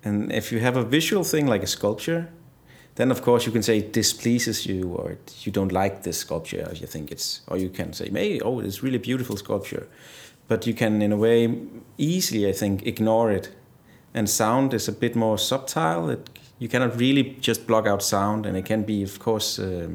And 0.03 0.32
if 0.32 0.51
you 0.51 0.60
have 0.62 0.77
a 0.77 0.84
visual 0.84 1.24
thing 1.24 1.46
like 1.53 1.63
a 1.63 1.68
sculpture, 1.68 2.29
then 3.00 3.12
of 3.12 3.22
course 3.22 3.46
you 3.46 3.51
can 3.53 3.63
say 3.63 3.77
it 3.77 3.94
displeases 3.94 4.65
you 4.65 4.94
or 4.96 5.18
you 5.44 5.51
don't 5.51 5.72
like 5.72 6.03
this 6.03 6.18
sculpture 6.18 6.65
or 6.70 6.74
you 6.74 6.88
think 6.88 7.12
it's 7.12 7.41
or 7.48 7.58
you 7.58 7.70
can 7.70 7.94
say 7.94 8.10
maybe 8.12 8.41
oh 8.41 8.60
it's 8.60 8.84
really 8.84 8.98
beautiful 8.98 9.38
sculpture 9.38 9.88
but 10.50 10.68
you 10.68 10.74
can 10.74 11.01
in 11.01 11.13
a 11.13 11.18
way 11.18 11.58
easily 11.98 12.50
i 12.50 12.51
think 12.51 12.86
ignore 12.86 13.32
it. 13.32 13.56
And 14.13 14.27
sound 14.27 14.74
is 14.74 14.88
a 14.88 14.91
bit 14.91 15.15
more 15.15 15.38
subtle. 15.38 16.10
It, 16.10 16.29
you 16.58 16.68
cannot 16.68 17.00
really 17.00 17.38
just 17.39 17.68
block 17.68 17.88
out 17.88 18.01
sound 18.03 18.46
and 18.46 18.58
it 18.58 18.65
can 18.65 18.84
be 18.84 19.03
of 19.03 19.20
course 19.20 19.60
uh, 19.60 19.89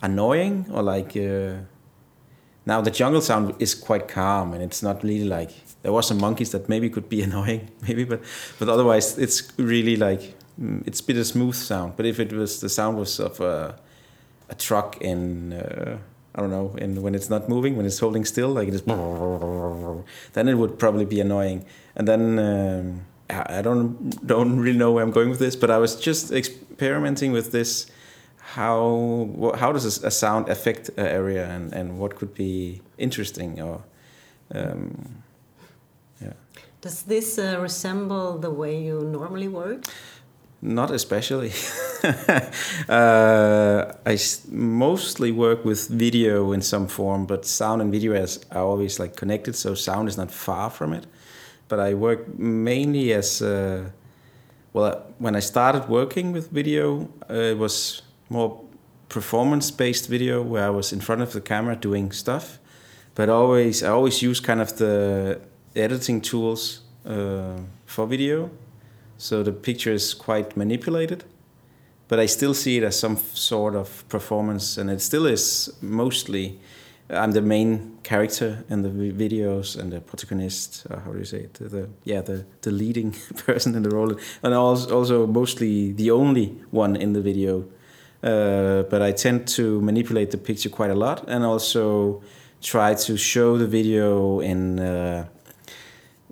annoying 0.00 0.66
or 0.72 0.82
like 0.82 1.16
uh, 1.16 1.56
now 2.64 2.80
the 2.80 2.90
jungle 2.90 3.20
sound 3.20 3.54
is 3.58 3.74
quite 3.74 4.08
calm 4.08 4.54
and 4.54 4.62
it's 4.62 4.82
not 4.82 5.02
really 5.02 5.28
like 5.28 5.50
there 5.82 5.92
was 5.92 6.06
some 6.06 6.18
monkeys 6.18 6.52
that 6.52 6.68
maybe 6.68 6.88
could 6.88 7.08
be 7.08 7.22
annoying 7.28 7.68
maybe 7.82 8.04
but 8.04 8.22
but 8.58 8.68
otherwise 8.68 9.18
it's 9.18 9.52
really 9.58 9.96
like 9.96 10.34
mm, 10.60 10.86
it's 10.86 11.00
a 11.00 11.04
bit 11.04 11.16
a 11.16 11.24
smooth 11.24 11.54
sound. 11.54 11.96
But 11.96 12.06
if 12.06 12.18
it 12.18 12.32
was 12.32 12.60
the 12.60 12.68
sound 12.68 12.96
was 12.96 13.20
of 13.20 13.40
a, 13.40 13.78
a 14.48 14.54
truck 14.54 15.02
in 15.02 15.52
uh, 15.52 15.98
I 16.36 16.40
don't 16.40 16.50
know 16.50 16.74
and 16.78 17.02
when 17.02 17.14
it's 17.14 17.30
not 17.30 17.48
moving 17.48 17.76
when 17.76 17.86
it's 17.86 17.98
holding 17.98 18.24
still 18.24 18.50
like 18.50 18.68
it 18.68 18.74
is 18.74 18.82
then 18.82 20.48
it 20.48 20.54
would 20.54 20.78
probably 20.78 21.06
be 21.06 21.20
annoying. 21.20 21.64
And 21.96 22.06
then 22.06 22.38
um, 22.38 23.06
I 23.30 23.62
don't 23.62 24.26
don't 24.26 24.60
really 24.60 24.78
know 24.78 24.92
where 24.92 25.02
I'm 25.02 25.10
going 25.10 25.30
with 25.30 25.38
this 25.38 25.56
but 25.56 25.70
I 25.70 25.78
was 25.78 25.96
just 25.96 26.32
experimenting 26.32 27.32
with 27.32 27.52
this 27.52 27.86
how 28.54 29.54
how 29.58 29.72
does 29.72 29.84
a 30.04 30.10
sound 30.10 30.48
affect 30.48 30.90
an 30.90 31.06
area 31.06 31.48
and, 31.48 31.72
and 31.72 31.98
what 31.98 32.16
could 32.16 32.34
be 32.34 32.80
interesting 32.98 33.60
or 33.60 33.82
um, 34.54 35.22
yeah. 36.20 36.34
Does 36.80 37.02
this 37.02 37.38
uh, 37.38 37.58
resemble 37.60 38.38
the 38.38 38.50
way 38.50 38.78
you 38.80 39.00
normally 39.00 39.48
work 39.48 39.84
not 40.62 40.90
especially 40.90 41.52
uh, 42.88 43.92
I 44.06 44.18
mostly 44.50 45.32
work 45.32 45.64
with 45.64 45.88
video 45.88 46.52
in 46.52 46.62
some 46.62 46.86
form 46.88 47.26
but 47.26 47.44
sound 47.44 47.82
and 47.82 47.92
video 47.92 48.14
are 48.50 48.62
always 48.62 48.98
like 48.98 49.16
connected 49.16 49.54
so 49.54 49.74
sound 49.74 50.08
is 50.08 50.16
not 50.16 50.30
far 50.30 50.70
from 50.70 50.92
it 50.92 51.06
but 51.68 51.78
I 51.78 51.94
work 51.94 52.38
mainly 52.38 53.12
as 53.12 53.42
uh, 53.42 53.90
well 54.72 55.02
when 55.18 55.36
I 55.36 55.40
started 55.40 55.88
working 55.88 56.32
with 56.32 56.50
video 56.50 57.08
uh, 57.30 57.34
it 57.34 57.58
was 57.58 58.02
more 58.28 58.66
performance 59.08 59.70
based 59.70 60.08
video 60.08 60.42
where 60.42 60.66
I 60.66 60.70
was 60.70 60.92
in 60.92 61.00
front 61.00 61.22
of 61.22 61.32
the 61.32 61.40
camera 61.40 61.76
doing 61.76 62.12
stuff. 62.12 62.58
But 63.14 63.28
always 63.28 63.82
I 63.82 63.88
always 63.88 64.22
use 64.22 64.40
kind 64.40 64.60
of 64.60 64.76
the 64.76 65.40
editing 65.74 66.20
tools 66.20 66.82
uh, 67.04 67.58
for 67.86 68.06
video. 68.06 68.50
So 69.18 69.42
the 69.42 69.52
picture 69.52 69.92
is 69.92 70.14
quite 70.14 70.56
manipulated. 70.56 71.24
But 72.08 72.20
I 72.20 72.26
still 72.26 72.54
see 72.54 72.76
it 72.76 72.84
as 72.84 72.98
some 72.98 73.16
sort 73.16 73.74
of 73.74 74.08
performance, 74.08 74.78
and 74.78 74.90
it 74.90 75.00
still 75.00 75.26
is 75.26 75.72
mostly. 75.80 76.60
I'm 77.10 77.32
the 77.32 77.42
main 77.42 77.98
character 78.02 78.64
in 78.68 78.82
the 78.82 78.88
videos 78.88 79.76
and 79.76 79.92
the 79.92 80.00
protagonist. 80.00 80.86
Uh, 80.88 81.00
how 81.00 81.12
do 81.12 81.18
you 81.18 81.24
say 81.24 81.38
it? 81.38 81.54
The 81.54 81.88
yeah, 82.04 82.20
the 82.20 82.44
the 82.62 82.70
leading 82.70 83.12
person 83.46 83.74
in 83.74 83.82
the 83.82 83.90
role, 83.90 84.14
and 84.42 84.54
also 84.54 84.96
also 84.96 85.26
mostly 85.26 85.92
the 85.92 86.12
only 86.12 86.46
one 86.70 86.94
in 86.96 87.12
the 87.12 87.20
video 87.20 87.64
uh, 88.22 88.82
but 88.84 89.02
I 89.02 89.12
tend 89.12 89.46
to 89.48 89.80
manipulate 89.80 90.30
the 90.30 90.38
picture 90.38 90.68
quite 90.68 90.90
a 90.90 90.94
lot 90.94 91.28
and 91.28 91.44
also 91.44 92.22
try 92.62 92.94
to 92.94 93.16
show 93.16 93.58
the 93.58 93.66
video 93.66 94.40
in 94.40 94.80
uh, 94.80 95.28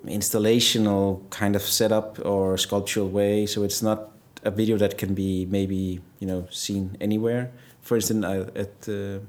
installational 0.07 1.29
kind 1.31 1.57
of 1.57 1.63
setup 1.63 2.25
or 2.25 2.59
sculptural 2.59 3.09
way. 3.09 3.47
So 3.47 3.63
it's 3.63 3.83
not 3.83 4.11
a 4.43 4.51
video 4.51 4.77
that 4.79 4.99
can 4.99 5.15
be 5.15 5.47
maybe 5.47 6.01
you 6.21 6.27
know 6.27 6.47
seen 6.51 6.97
anywhere. 7.01 7.51
For 7.83 7.97
instance, 7.97 8.25
I, 8.25 8.39
at 8.59 8.89
uh, 8.89 9.21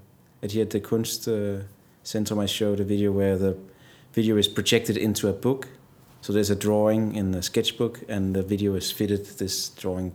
at 0.43 0.51
here 0.51 0.63
at 0.63 0.69
the 0.69 0.79
Kunst 0.79 1.27
uh, 1.27 1.63
Centrum, 2.03 2.41
I 2.41 2.45
showed 2.45 2.79
a 2.79 2.83
video 2.83 3.11
where 3.11 3.37
the 3.37 3.57
video 4.13 4.37
is 4.37 4.47
projected 4.47 4.97
into 4.97 5.27
a 5.27 5.33
book. 5.33 5.67
So 6.21 6.33
there's 6.33 6.49
a 6.49 6.55
drawing 6.55 7.15
in 7.15 7.31
the 7.31 7.43
sketchbook, 7.43 8.01
and 8.09 8.35
the 8.35 8.41
video 8.41 8.73
is 8.75 8.91
fitted 8.91 9.25
this 9.37 9.69
drawing 9.69 10.13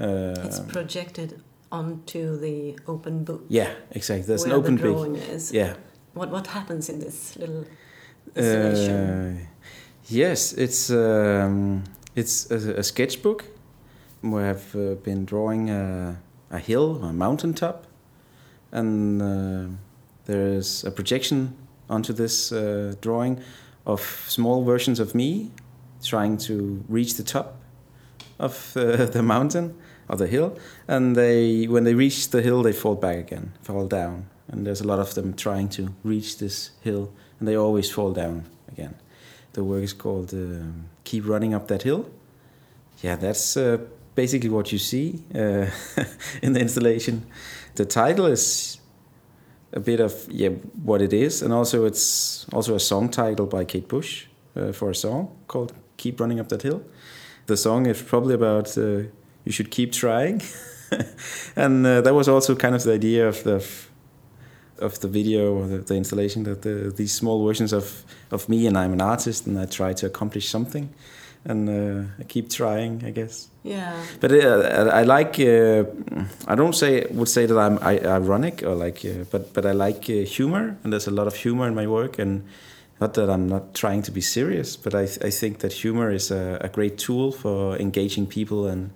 uh, 0.00 0.34
it's 0.44 0.60
projected 0.60 1.42
onto 1.72 2.38
the 2.38 2.78
open 2.86 3.24
book. 3.24 3.44
Yeah, 3.48 3.72
exactly. 3.90 4.26
There's 4.26 4.44
an 4.44 4.52
open 4.52 4.76
the 4.76 4.82
drawing 4.82 5.14
book. 5.14 5.28
Is. 5.28 5.52
Yeah. 5.52 5.74
What 6.14 6.30
what 6.30 6.46
happens 6.48 6.88
in 6.88 7.00
this 7.00 7.36
little? 7.36 7.64
Uh, 8.36 9.32
yes, 10.08 10.52
it's 10.52 10.90
um, 10.90 11.84
it's 12.14 12.50
a, 12.50 12.78
a, 12.78 12.82
sketchbook. 12.82 13.44
We 14.22 14.42
have 14.42 14.74
uh, 14.74 14.94
been 14.94 15.24
drawing 15.24 15.70
a, 15.70 16.18
a 16.50 16.58
hill, 16.58 17.02
a 17.04 17.12
mountaintop, 17.12 17.86
and 18.72 19.22
uh, 19.22 19.76
there's 20.24 20.84
a 20.84 20.90
projection 20.90 21.56
onto 21.88 22.12
this 22.12 22.52
uh, 22.52 22.94
drawing 23.00 23.40
of 23.86 24.00
small 24.28 24.64
versions 24.64 25.00
of 25.00 25.14
me 25.14 25.50
trying 26.02 26.36
to 26.36 26.84
reach 26.88 27.14
the 27.14 27.22
top 27.22 27.56
of 28.38 28.76
uh, 28.76 29.06
the 29.16 29.22
mountain 29.22 29.74
of 30.08 30.18
the 30.18 30.26
hill, 30.26 30.56
and 30.86 31.16
they 31.16 31.66
when 31.66 31.84
they 31.84 31.94
reach 31.94 32.30
the 32.30 32.42
hill, 32.42 32.62
they 32.62 32.72
fall 32.72 32.94
back 32.94 33.16
again, 33.16 33.52
fall 33.62 33.86
down, 33.86 34.28
and 34.48 34.66
there's 34.66 34.80
a 34.80 34.86
lot 34.86 34.98
of 34.98 35.14
them 35.14 35.34
trying 35.34 35.68
to 35.68 35.94
reach 36.02 36.38
this 36.38 36.70
hill, 36.80 37.12
and 37.38 37.48
they 37.48 37.56
always 37.56 37.90
fall 37.90 38.12
down 38.12 38.44
again. 38.72 38.94
The 39.52 39.64
work 39.64 39.82
is 39.82 39.92
called 39.92 40.32
uh, 40.34 40.64
"Keep 41.04 41.26
Running 41.26 41.54
Up 41.54 41.66
That 41.68 41.82
Hill." 41.82 42.04
Yeah, 43.02 43.16
that's 43.16 43.56
uh, 43.56 43.78
basically 44.14 44.50
what 44.50 44.72
you 44.72 44.78
see 44.78 45.24
uh, 45.34 45.66
in 46.42 46.52
the 46.52 46.60
installation. 46.60 47.22
The 47.74 47.84
title 47.84 48.26
is 48.26 48.78
a 49.72 49.80
bit 49.80 50.00
of 50.00 50.12
yeah 50.30 50.50
what 50.84 51.02
it 51.02 51.12
is, 51.12 51.42
and 51.42 51.52
also 51.52 51.84
it's 51.84 52.46
also 52.52 52.74
a 52.74 52.80
song 52.80 53.08
title 53.08 53.46
by 53.46 53.64
Kate 53.64 53.88
Bush 53.88 54.26
uh, 54.56 54.72
for 54.72 54.90
a 54.90 54.94
song 54.94 55.28
called 55.46 55.72
"Keep 55.96 56.20
Running 56.20 56.40
Up 56.40 56.48
That 56.48 56.62
Hill." 56.62 56.82
The 57.46 57.56
song 57.56 57.86
is 57.86 58.02
probably 58.02 58.34
about 58.34 58.76
uh, 58.76 59.08
you 59.44 59.52
should 59.52 59.70
keep 59.70 59.92
trying. 59.92 60.42
and 61.56 61.86
uh, 61.86 62.00
that 62.00 62.14
was 62.14 62.28
also 62.28 62.54
kind 62.54 62.74
of 62.74 62.82
the 62.82 62.92
idea 62.92 63.28
of 63.28 63.42
the 63.44 63.60
of 64.80 65.00
the 65.00 65.08
video 65.08 65.54
or 65.54 65.66
the, 65.66 65.78
the 65.78 65.94
installation 65.94 66.44
that 66.44 66.62
the, 66.62 66.92
these 66.96 67.12
small 67.12 67.46
versions 67.46 67.72
of 67.72 68.04
of 68.30 68.48
me 68.48 68.66
and 68.66 68.76
I'm 68.76 68.92
an 68.92 69.00
artist 69.00 69.46
and 69.46 69.58
I 69.58 69.66
try 69.66 69.92
to 69.94 70.06
accomplish 70.06 70.48
something. 70.48 70.88
And 71.44 71.68
uh, 71.68 72.08
I 72.18 72.24
keep 72.24 72.50
trying 72.50 73.04
I 73.04 73.10
guess. 73.10 73.48
Yeah. 73.62 73.94
But 74.20 74.32
uh, 74.32 74.90
I 74.92 75.02
like 75.02 75.38
uh, 75.40 75.84
I 76.46 76.54
don't 76.54 76.74
say 76.74 77.06
would 77.10 77.28
say 77.28 77.46
that 77.46 77.56
I'm 77.56 77.78
ironic 77.78 78.62
or 78.62 78.74
like 78.74 79.04
uh, 79.04 79.24
but 79.30 79.54
but 79.54 79.64
I 79.64 79.72
like 79.72 80.10
uh, 80.10 80.24
humor 80.24 80.76
and 80.82 80.92
there's 80.92 81.06
a 81.06 81.12
lot 81.12 81.26
of 81.26 81.34
humor 81.34 81.66
in 81.68 81.74
my 81.74 81.86
work 81.86 82.18
and 82.18 82.42
not 83.00 83.14
that 83.14 83.30
I'm 83.30 83.48
not 83.48 83.74
trying 83.74 84.02
to 84.02 84.10
be 84.10 84.20
serious 84.20 84.76
but 84.76 84.94
I, 84.94 85.06
th 85.06 85.18
I 85.28 85.30
think 85.30 85.58
that 85.58 85.72
humor 85.72 86.10
is 86.10 86.30
a, 86.30 86.58
a 86.60 86.68
great 86.68 86.96
tool 86.98 87.32
for 87.32 87.76
engaging 87.78 88.26
people 88.26 88.70
and 88.72 88.90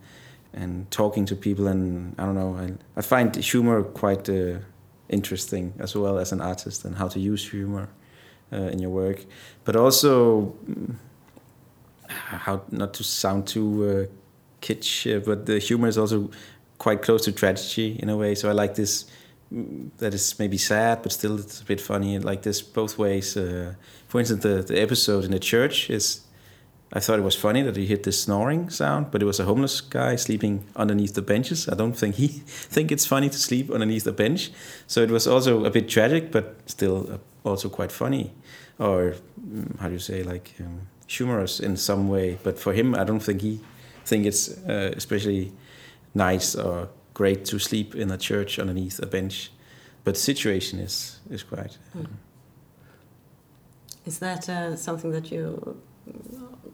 and 0.53 0.91
talking 0.91 1.27
to 1.27 1.37
people 1.37 1.67
and 1.67 2.15
I 2.19 2.25
don't 2.27 2.35
know 2.35 2.57
I, 2.65 2.67
I 2.97 3.03
find 3.03 3.37
humor 3.37 3.83
quite 3.83 4.29
uh, 4.29 4.59
interesting 5.13 5.75
as 5.79 5.95
well 5.95 6.19
as 6.19 6.33
an 6.33 6.41
artist 6.41 6.85
and 6.85 6.97
how 6.97 7.09
to 7.09 7.21
use 7.21 7.51
humor 7.51 7.89
uh, 8.53 8.57
in 8.57 8.79
your 8.79 8.91
work. 8.91 9.25
But 9.65 9.77
also 9.77 10.55
mm, 10.69 10.97
how 12.09 12.63
not 12.71 12.95
to 12.95 13.05
sound 13.05 13.47
too 13.47 14.09
uh, 14.11 14.17
kitsch 14.61 15.07
uh, 15.07 15.21
but 15.21 15.47
the 15.47 15.59
humor 15.59 15.89
is 15.89 15.99
also 15.99 16.31
quite 16.79 17.03
close 17.03 17.25
to 17.25 17.33
tragedy 17.33 17.99
in 18.03 18.09
a 18.09 18.17
way. 18.17 18.35
So 18.35 18.49
I 18.49 18.53
like 18.53 18.75
this 18.75 19.05
mm, 19.53 19.91
that 19.99 20.15
is 20.15 20.39
maybe 20.39 20.59
sad 20.59 21.03
but 21.03 21.13
still 21.13 21.39
it's 21.39 21.61
a 21.61 21.65
bit 21.65 21.81
funny. 21.81 22.17
I 22.17 22.19
like 22.19 22.43
this 22.43 22.63
both 22.63 22.99
ways 22.99 23.37
uh, 23.37 23.75
for 24.09 24.19
instance 24.19 24.43
the, 24.43 24.63
the 24.63 24.81
episode 24.81 25.25
in 25.25 25.31
the 25.31 25.41
church 25.41 25.91
is 25.91 26.23
I 26.95 27.01
thought 27.01 27.19
it 27.19 27.23
was 27.23 27.35
funny 27.35 27.63
that 27.63 27.77
he 27.77 27.87
hit 27.87 28.03
this 28.03 28.21
snoring 28.21 28.69
sound, 28.69 29.11
but 29.11 29.23
it 29.23 29.25
was 29.25 29.41
a 29.41 29.45
homeless 29.45 29.81
guy 29.81 30.17
sleeping 30.17 30.65
underneath 30.77 31.15
the 31.15 31.23
benches. 31.23 31.67
I 31.67 31.75
don't 31.75 31.95
think 31.95 32.17
he 32.17 32.29
think 32.75 32.93
it's 32.93 33.07
funny 33.07 33.31
to 33.31 33.39
sleep 33.39 33.71
underneath 33.71 34.07
a 34.07 34.13
bench. 34.13 34.51
So 34.87 35.01
it 35.01 35.11
was 35.11 35.27
also 35.27 35.65
a 35.65 35.71
bit 35.71 35.89
tragic, 35.89 36.31
but 36.31 36.57
still 36.67 37.11
uh, 37.11 37.49
also 37.49 37.71
quite 37.71 37.93
funny, 37.93 38.33
or 38.79 39.15
mm, 39.41 39.79
how 39.81 39.89
do 39.89 39.95
you 39.95 40.01
say 40.01 40.23
like 40.23 40.55
um, 40.61 40.81
humorous 41.07 41.61
in 41.61 41.77
some 41.77 42.09
way. 42.09 42.39
But 42.43 42.59
for 42.59 42.75
him, 42.75 42.95
I 42.95 43.05
don't 43.05 43.21
think 43.21 43.41
he 43.41 43.61
think 44.05 44.27
it's 44.27 44.51
uh, 44.69 44.93
especially 44.95 45.53
nice 46.15 46.55
or 46.55 46.89
great 47.15 47.47
to 47.47 47.59
sleep 47.59 47.95
in 47.95 48.11
a 48.11 48.19
church 48.19 48.59
underneath 48.59 48.99
a 49.03 49.07
bench. 49.07 49.51
But 50.05 50.15
the 50.15 50.21
situation 50.21 50.79
is 50.79 51.21
is 51.31 51.43
quite. 51.43 51.79
Mm. 51.97 52.07
Is 54.05 54.19
that 54.19 54.49
uh, 54.49 54.77
something 54.77 55.13
that 55.13 55.31
you 55.31 55.77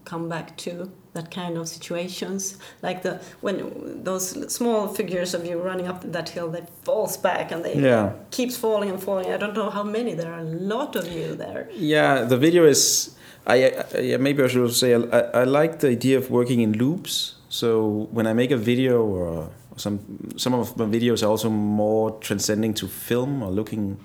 come 0.09 0.29
back 0.29 0.57
to 0.57 0.91
that 1.13 1.31
kind 1.31 1.57
of 1.59 1.69
situations. 1.69 2.59
Like 2.83 3.03
the 3.03 3.21
when 3.41 3.57
those 4.05 4.25
small 4.53 4.89
figures 4.99 5.35
of 5.35 5.45
you 5.45 5.61
running 5.71 5.89
up 5.93 6.01
that 6.13 6.29
hill 6.31 6.51
that 6.57 6.67
falls 6.85 7.17
back 7.17 7.53
and 7.53 7.65
they 7.65 7.77
yeah. 7.77 8.13
keeps 8.31 8.57
falling 8.57 8.91
and 8.91 9.03
falling. 9.03 9.27
I 9.33 9.37
don't 9.37 9.55
know 9.55 9.71
how 9.71 9.85
many. 9.99 10.15
There 10.15 10.33
are 10.33 10.41
a 10.41 10.51
lot 10.75 10.97
of 10.97 11.05
you 11.13 11.35
there. 11.35 11.69
Yeah 11.73 12.25
the 12.25 12.39
video 12.47 12.65
is 12.65 13.15
i, 13.47 13.57
I 13.57 13.99
yeah, 14.11 14.19
maybe 14.19 14.43
i 14.43 14.49
should 14.49 14.73
say 14.73 14.95
I, 14.95 15.21
I 15.43 15.45
like 15.45 15.81
the 15.81 15.89
idea 15.89 16.19
of 16.19 16.31
working 16.31 16.61
in 16.61 16.73
loops. 16.73 17.37
So 17.49 18.09
when 18.17 18.27
i 18.27 18.33
make 18.33 18.51
a 18.51 18.61
video 18.73 18.95
or 19.05 19.51
some 19.77 19.99
some 20.37 20.55
of 20.55 20.77
my 20.77 20.85
videos 20.85 21.23
are 21.23 21.31
also 21.35 21.51
more 21.51 22.07
transcending 22.21 22.75
to 22.75 22.87
film 22.89 23.43
or 23.43 23.51
looking 23.51 23.99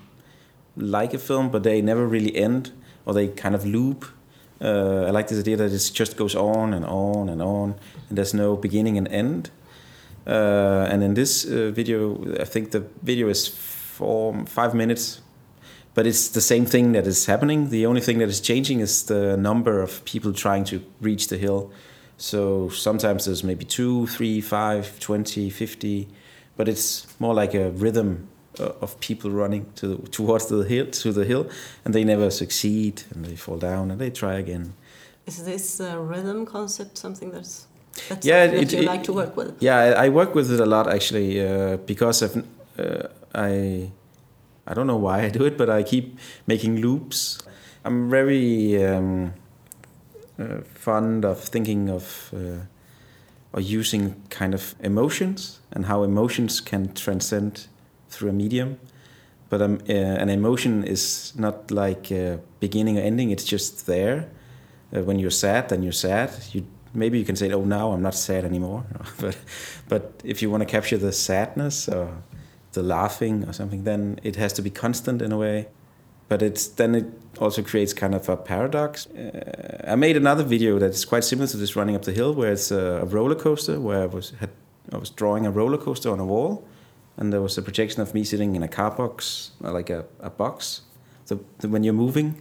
like 0.76 1.14
a 1.14 1.18
film 1.18 1.50
but 1.50 1.62
they 1.62 1.80
never 1.82 2.06
really 2.06 2.34
end 2.36 2.72
or 3.06 3.14
they 3.14 3.28
kind 3.28 3.54
of 3.54 3.64
loop 3.64 4.04
uh, 4.60 5.04
I 5.06 5.10
like 5.10 5.28
this 5.28 5.38
idea 5.38 5.56
that 5.56 5.72
it 5.72 5.90
just 5.92 6.16
goes 6.16 6.34
on 6.34 6.72
and 6.74 6.84
on 6.84 7.28
and 7.28 7.42
on, 7.42 7.74
and 8.08 8.18
there's 8.18 8.34
no 8.34 8.56
beginning 8.56 8.96
and 8.98 9.08
end. 9.08 9.50
Uh, 10.26 10.88
and 10.90 11.02
in 11.02 11.14
this 11.14 11.44
uh, 11.44 11.70
video, 11.70 12.18
I 12.40 12.44
think 12.44 12.70
the 12.70 12.80
video 13.02 13.28
is 13.28 13.48
four, 13.48 14.44
five 14.46 14.74
minutes, 14.74 15.20
but 15.94 16.06
it's 16.06 16.28
the 16.28 16.40
same 16.40 16.66
thing 16.66 16.92
that 16.92 17.06
is 17.06 17.26
happening. 17.26 17.70
The 17.70 17.86
only 17.86 18.00
thing 18.00 18.18
that 18.18 18.28
is 18.28 18.40
changing 18.40 18.80
is 18.80 19.04
the 19.04 19.36
number 19.36 19.82
of 19.82 20.04
people 20.04 20.32
trying 20.32 20.64
to 20.64 20.82
reach 21.00 21.28
the 21.28 21.36
hill. 21.36 21.70
So 22.16 22.68
sometimes 22.70 23.26
there's 23.26 23.44
maybe 23.44 23.64
two, 23.64 24.06
three, 24.06 24.40
five, 24.40 24.98
20, 25.00 25.50
50, 25.50 26.08
but 26.56 26.68
it's 26.68 27.06
more 27.20 27.34
like 27.34 27.54
a 27.54 27.70
rhythm 27.70 28.28
of 28.60 28.98
people 29.00 29.30
running 29.30 29.66
to 29.76 29.86
the, 29.88 30.08
towards 30.08 30.46
the 30.46 30.62
hill 30.62 30.86
to 30.86 31.12
the 31.12 31.24
hill, 31.24 31.48
and 31.84 31.94
they 31.94 32.04
never 32.04 32.30
succeed, 32.30 33.02
and 33.10 33.24
they 33.24 33.36
fall 33.36 33.58
down, 33.58 33.90
and 33.90 34.00
they 34.00 34.10
try 34.10 34.34
again. 34.34 34.74
Is 35.26 35.44
this 35.44 35.80
uh, 35.80 35.98
rhythm 35.98 36.46
concept 36.46 36.98
something 36.98 37.30
that's 37.30 37.66
that's 38.08 38.26
yeah, 38.26 38.44
it, 38.44 38.68
that 38.68 38.72
you 38.72 38.78
it, 38.80 38.84
like 38.84 39.04
to 39.04 39.12
work 39.12 39.36
with? 39.36 39.56
Yeah, 39.60 39.76
I, 39.76 40.06
I, 40.06 40.08
work 40.08 40.34
with 40.34 40.52
it 40.52 40.60
a 40.60 40.66
lot 40.66 40.92
actually 40.92 41.40
uh, 41.40 41.76
because 41.78 42.22
of 42.22 42.44
uh, 42.78 43.08
I 43.34 43.90
I 44.66 44.74
don't 44.74 44.86
know 44.86 44.96
why 44.96 45.22
I 45.22 45.28
do 45.28 45.44
it, 45.44 45.56
but 45.56 45.70
I 45.70 45.82
keep 45.82 46.18
making 46.46 46.80
loops. 46.80 47.38
I'm 47.84 48.10
very 48.10 48.84
um, 48.84 49.34
uh, 50.38 50.60
fond 50.74 51.24
of 51.24 51.38
thinking 51.40 51.88
of 51.90 52.30
uh, 52.34 52.66
or 53.54 53.60
using 53.60 54.20
kind 54.30 54.52
of 54.52 54.74
emotions 54.80 55.60
and 55.70 55.86
how 55.86 56.02
emotions 56.02 56.60
can 56.60 56.92
transcend 56.92 57.68
through 58.14 58.30
a 58.30 58.32
medium. 58.32 58.78
But 59.50 59.62
um, 59.62 59.78
uh, 59.88 59.92
an 59.92 60.30
emotion 60.30 60.84
is 60.84 61.32
not 61.36 61.70
like 61.70 62.10
uh, 62.10 62.38
beginning 62.60 62.98
or 62.98 63.02
ending; 63.02 63.30
it's 63.30 63.44
just 63.44 63.86
there. 63.86 64.30
Uh, 64.94 65.02
when 65.02 65.18
you're 65.18 65.30
sad, 65.30 65.68
then 65.68 65.82
you're 65.82 65.92
sad. 65.92 66.30
You 66.52 66.64
maybe 66.94 67.18
you 67.18 67.24
can 67.24 67.36
say, 67.36 67.52
"Oh, 67.52 67.64
now 67.64 67.92
I'm 67.92 68.02
not 68.02 68.14
sad 68.14 68.44
anymore." 68.44 68.84
but 69.20 69.36
but 69.88 70.22
if 70.24 70.42
you 70.42 70.50
want 70.50 70.62
to 70.62 70.66
capture 70.66 70.98
the 70.98 71.12
sadness 71.12 71.88
or 71.88 72.08
the 72.72 72.82
laughing 72.82 73.44
or 73.44 73.52
something, 73.52 73.84
then 73.84 74.18
it 74.22 74.36
has 74.36 74.52
to 74.54 74.62
be 74.62 74.70
constant 74.70 75.22
in 75.22 75.32
a 75.32 75.36
way. 75.36 75.68
But 76.28 76.42
it's 76.42 76.66
then 76.66 76.94
it 76.94 77.06
also 77.38 77.62
creates 77.62 77.92
kind 77.92 78.14
of 78.14 78.28
a 78.28 78.36
paradox. 78.36 79.06
Uh, 79.06 79.84
I 79.86 79.94
made 79.96 80.16
another 80.16 80.42
video 80.42 80.78
that 80.78 80.90
is 80.90 81.04
quite 81.04 81.24
similar 81.24 81.48
to 81.48 81.56
this 81.56 81.76
running 81.76 81.96
up 81.96 82.02
the 82.02 82.12
hill, 82.12 82.34
where 82.34 82.52
it's 82.52 82.70
a, 82.70 83.02
a 83.02 83.04
roller 83.04 83.34
coaster, 83.34 83.78
where 83.78 84.02
I 84.02 84.06
was 84.06 84.32
had 84.40 84.50
I 84.92 84.98
was 84.98 85.10
drawing 85.10 85.46
a 85.46 85.50
roller 85.50 85.78
coaster 85.78 86.10
on 86.10 86.20
a 86.20 86.24
wall, 86.24 86.66
and 87.16 87.32
there 87.32 87.40
was 87.40 87.58
a 87.58 87.62
projection 87.62 88.02
of 88.02 88.14
me 88.14 88.24
sitting 88.24 88.56
in 88.56 88.62
a 88.62 88.68
car 88.68 88.90
box, 88.90 89.52
uh, 89.62 89.72
like 89.72 89.90
a, 89.90 90.04
a 90.20 90.30
box. 90.30 90.82
So, 91.24 91.36
when 91.62 91.84
you're 91.84 91.94
moving. 91.94 92.34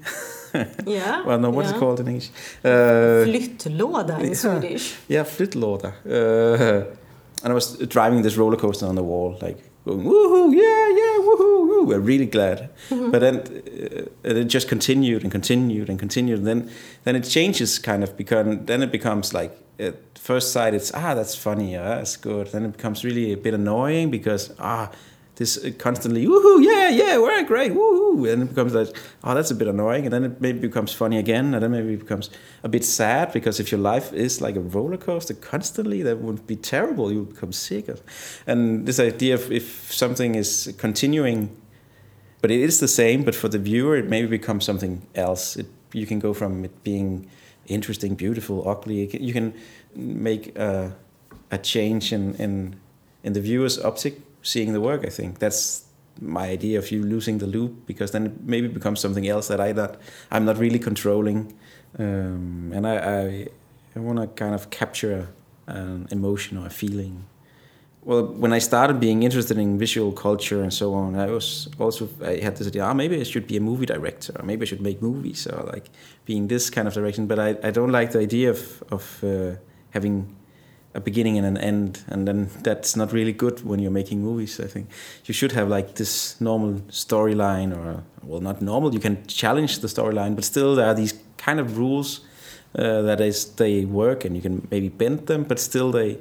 yeah. 0.86 1.24
well, 1.26 1.40
no, 1.40 1.50
what's 1.50 1.70
yeah. 1.70 1.78
it 1.78 1.80
called 1.80 2.00
in 2.00 2.08
English? 2.08 2.30
Uh, 2.64 3.26
flyttlåda 3.26 4.20
in 4.20 4.28
yeah, 4.28 4.34
Swedish. 4.44 4.96
Yeah, 5.08 5.24
flyttlåda. 5.24 5.94
Uh, 6.06 6.96
and 7.44 7.52
I 7.52 7.54
was 7.54 7.78
driving 7.88 8.24
this 8.24 8.38
roller 8.38 8.58
coaster 8.58 8.86
on 8.86 8.96
the 8.96 9.04
wall, 9.04 9.38
like 9.42 9.58
going 9.86 10.04
woohoo, 10.06 10.54
yeah, 10.54 10.88
yeah, 11.00 11.18
woohoo, 11.26 11.68
woo. 11.68 11.94
I'm 11.94 12.06
really 12.06 12.26
glad. 12.26 12.70
Mm-hmm. 12.90 13.12
But 13.12 13.20
then 13.20 13.36
uh, 14.26 14.40
it 14.40 14.46
just 14.46 14.68
continued 14.68 15.24
and 15.24 15.32
continued 15.32 15.90
and 15.90 16.00
continued. 16.00 16.40
And 16.40 16.48
then 16.48 16.72
then 17.04 17.16
it 17.16 17.24
changes 17.24 17.80
kind 17.80 18.04
of 18.04 18.16
because 18.18 18.46
then 18.66 18.82
it 18.82 18.92
becomes 18.92 19.34
like 19.34 19.58
at 19.80 19.96
first 20.18 20.52
sight 20.52 20.74
it's 20.74 20.92
ah 20.94 21.14
that's 21.14 21.36
funny, 21.36 21.74
yeah, 21.74 21.96
that's 21.96 22.18
good. 22.18 22.48
Then 22.48 22.66
it 22.66 22.74
becomes 22.78 23.04
really 23.04 23.34
a 23.34 23.38
bit 23.38 23.54
annoying 23.54 24.12
because 24.12 24.54
ah 24.60 24.92
this 25.36 25.58
uh, 25.58 25.72
constantly 25.78 26.26
woohoo 26.26 26.64
yeah 26.64 26.90
yeah 26.90 27.18
we're 27.18 27.44
great 27.44 27.72
woohoo 27.72 28.32
and 28.32 28.44
it 28.44 28.50
becomes 28.50 28.74
like 28.74 28.96
oh 29.24 29.34
that's 29.34 29.50
a 29.50 29.56
bit 29.56 29.68
annoying 29.68 30.06
and 30.06 30.14
then 30.14 30.24
it 30.24 30.40
maybe 30.40 30.60
becomes 30.60 30.94
funny 30.94 31.18
again 31.18 31.54
and 31.54 31.64
then 31.64 31.72
maybe 31.72 31.94
it 31.94 32.00
becomes 32.00 32.30
a 32.64 32.70
bit 32.70 32.86
sad 32.86 33.34
because 33.34 33.60
if 33.60 33.72
your 33.72 33.80
life 33.80 34.14
is 34.14 34.42
like 34.42 34.56
a 34.56 34.60
roller 34.60 34.98
coaster 34.98 35.34
constantly 35.34 36.04
that 36.04 36.20
would 36.20 36.46
be 36.46 36.56
terrible 36.56 37.12
you 37.12 37.20
would 37.20 37.34
become 37.34 37.52
sick. 37.52 37.90
And 38.46 38.86
this 38.86 39.00
idea 39.00 39.34
of 39.34 39.52
if 39.52 39.92
something 39.92 40.36
is 40.36 40.74
continuing 40.78 41.56
but 42.42 42.52
it 42.52 42.60
is 42.60 42.80
the 42.80 42.88
same 42.88 43.24
but 43.24 43.34
for 43.34 43.50
the 43.50 43.60
viewer 43.60 43.96
it 43.96 44.08
maybe 44.08 44.28
becomes 44.28 44.66
something 44.66 45.08
else. 45.16 45.56
It, 45.56 45.68
you 45.94 46.06
can 46.06 46.20
go 46.20 46.34
from 46.34 46.66
it 46.66 46.84
being 46.84 47.30
interesting 47.68 48.16
beautiful 48.16 48.68
ugly. 48.68 49.16
You 49.18 49.34
can 49.34 49.54
make 49.96 50.58
a, 50.58 50.96
a 51.52 51.58
change 51.58 52.12
in, 52.12 52.36
in 52.36 52.76
in 53.24 53.34
the 53.34 53.40
viewer's 53.40 53.80
optic 53.80 54.22
seeing 54.44 54.74
the 54.74 54.82
work. 54.82 55.06
I 55.06 55.10
think 55.10 55.40
that's 55.40 55.86
my 56.22 56.50
idea 56.50 56.78
of 56.78 56.92
you 56.92 57.02
losing 57.02 57.40
the 57.40 57.48
loop 57.48 57.88
because 57.88 58.12
then 58.12 58.26
it 58.28 58.44
maybe 58.44 58.68
becomes 58.68 59.00
something 59.00 59.28
else 59.28 59.48
that 59.48 59.60
I 59.60 59.72
not 59.72 59.98
I'm 60.32 60.46
not 60.46 60.58
really 60.58 60.80
controlling, 60.80 61.54
um, 61.98 62.72
and 62.74 62.86
I 62.86 62.96
I, 62.98 63.48
I 63.96 64.00
want 64.00 64.20
to 64.20 64.28
kind 64.28 64.54
of 64.54 64.70
capture 64.70 65.30
an 65.68 66.08
emotion 66.12 66.58
or 66.58 66.68
a 66.68 66.70
feeling. 66.70 67.26
Well, 68.06 68.26
when 68.26 68.52
I 68.52 68.60
started 68.60 69.00
being 69.00 69.24
interested 69.24 69.58
in 69.58 69.80
visual 69.80 70.12
culture 70.12 70.62
and 70.62 70.74
so 70.74 70.94
on, 70.94 71.16
I 71.16 71.28
was 71.28 71.70
also 71.80 72.10
I 72.22 72.42
had 72.44 72.58
this 72.58 72.68
idea. 72.68 72.86
Oh, 72.86 72.94
maybe 72.94 73.20
I 73.20 73.24
should 73.24 73.48
be 73.48 73.56
a 73.56 73.62
movie 73.62 73.86
director, 73.86 74.34
or 74.38 74.46
maybe 74.46 74.64
I 74.64 74.66
should 74.66 74.82
make 74.82 75.02
movies, 75.02 75.48
or 75.48 75.64
like 75.64 75.90
being 76.26 76.50
this 76.50 76.70
kind 76.70 76.88
of 76.88 76.94
direction. 76.94 77.28
But 77.28 77.40
I, 77.40 77.56
I 77.64 77.72
don't 77.72 77.92
like 77.92 78.12
the 78.12 78.20
idea 78.20 78.50
of 78.50 78.84
of 78.92 79.24
uh, 79.24 79.56
having 79.92 80.36
a 80.96 81.00
beginning 81.00 81.38
and 81.38 81.46
an 81.46 81.58
end, 81.58 82.04
and 82.08 82.28
then 82.28 82.50
that's 82.62 82.96
not 82.96 83.12
really 83.12 83.34
good 83.34 83.66
when 83.66 83.80
you're 83.80 83.92
making 83.92 84.22
movies. 84.22 84.60
I 84.60 84.68
think 84.68 84.90
you 85.26 85.34
should 85.34 85.52
have 85.54 85.68
like 85.68 85.96
this 85.96 86.40
normal 86.40 86.82
storyline, 86.90 87.76
or 87.76 88.04
well, 88.22 88.42
not 88.42 88.62
normal. 88.62 88.94
You 88.94 89.00
can 89.00 89.26
challenge 89.26 89.80
the 89.80 89.88
storyline, 89.88 90.36
but 90.36 90.44
still 90.44 90.76
there 90.76 90.88
are 90.88 90.94
these 90.94 91.14
kind 91.38 91.60
of 91.60 91.78
rules 91.78 92.22
uh, 92.78 93.02
that 93.02 93.20
is 93.22 93.46
they 93.56 93.86
work, 93.86 94.26
and 94.26 94.36
you 94.36 94.42
can 94.42 94.68
maybe 94.70 94.90
bend 94.90 95.28
them, 95.28 95.44
but 95.44 95.60
still 95.60 95.92
they. 95.92 96.20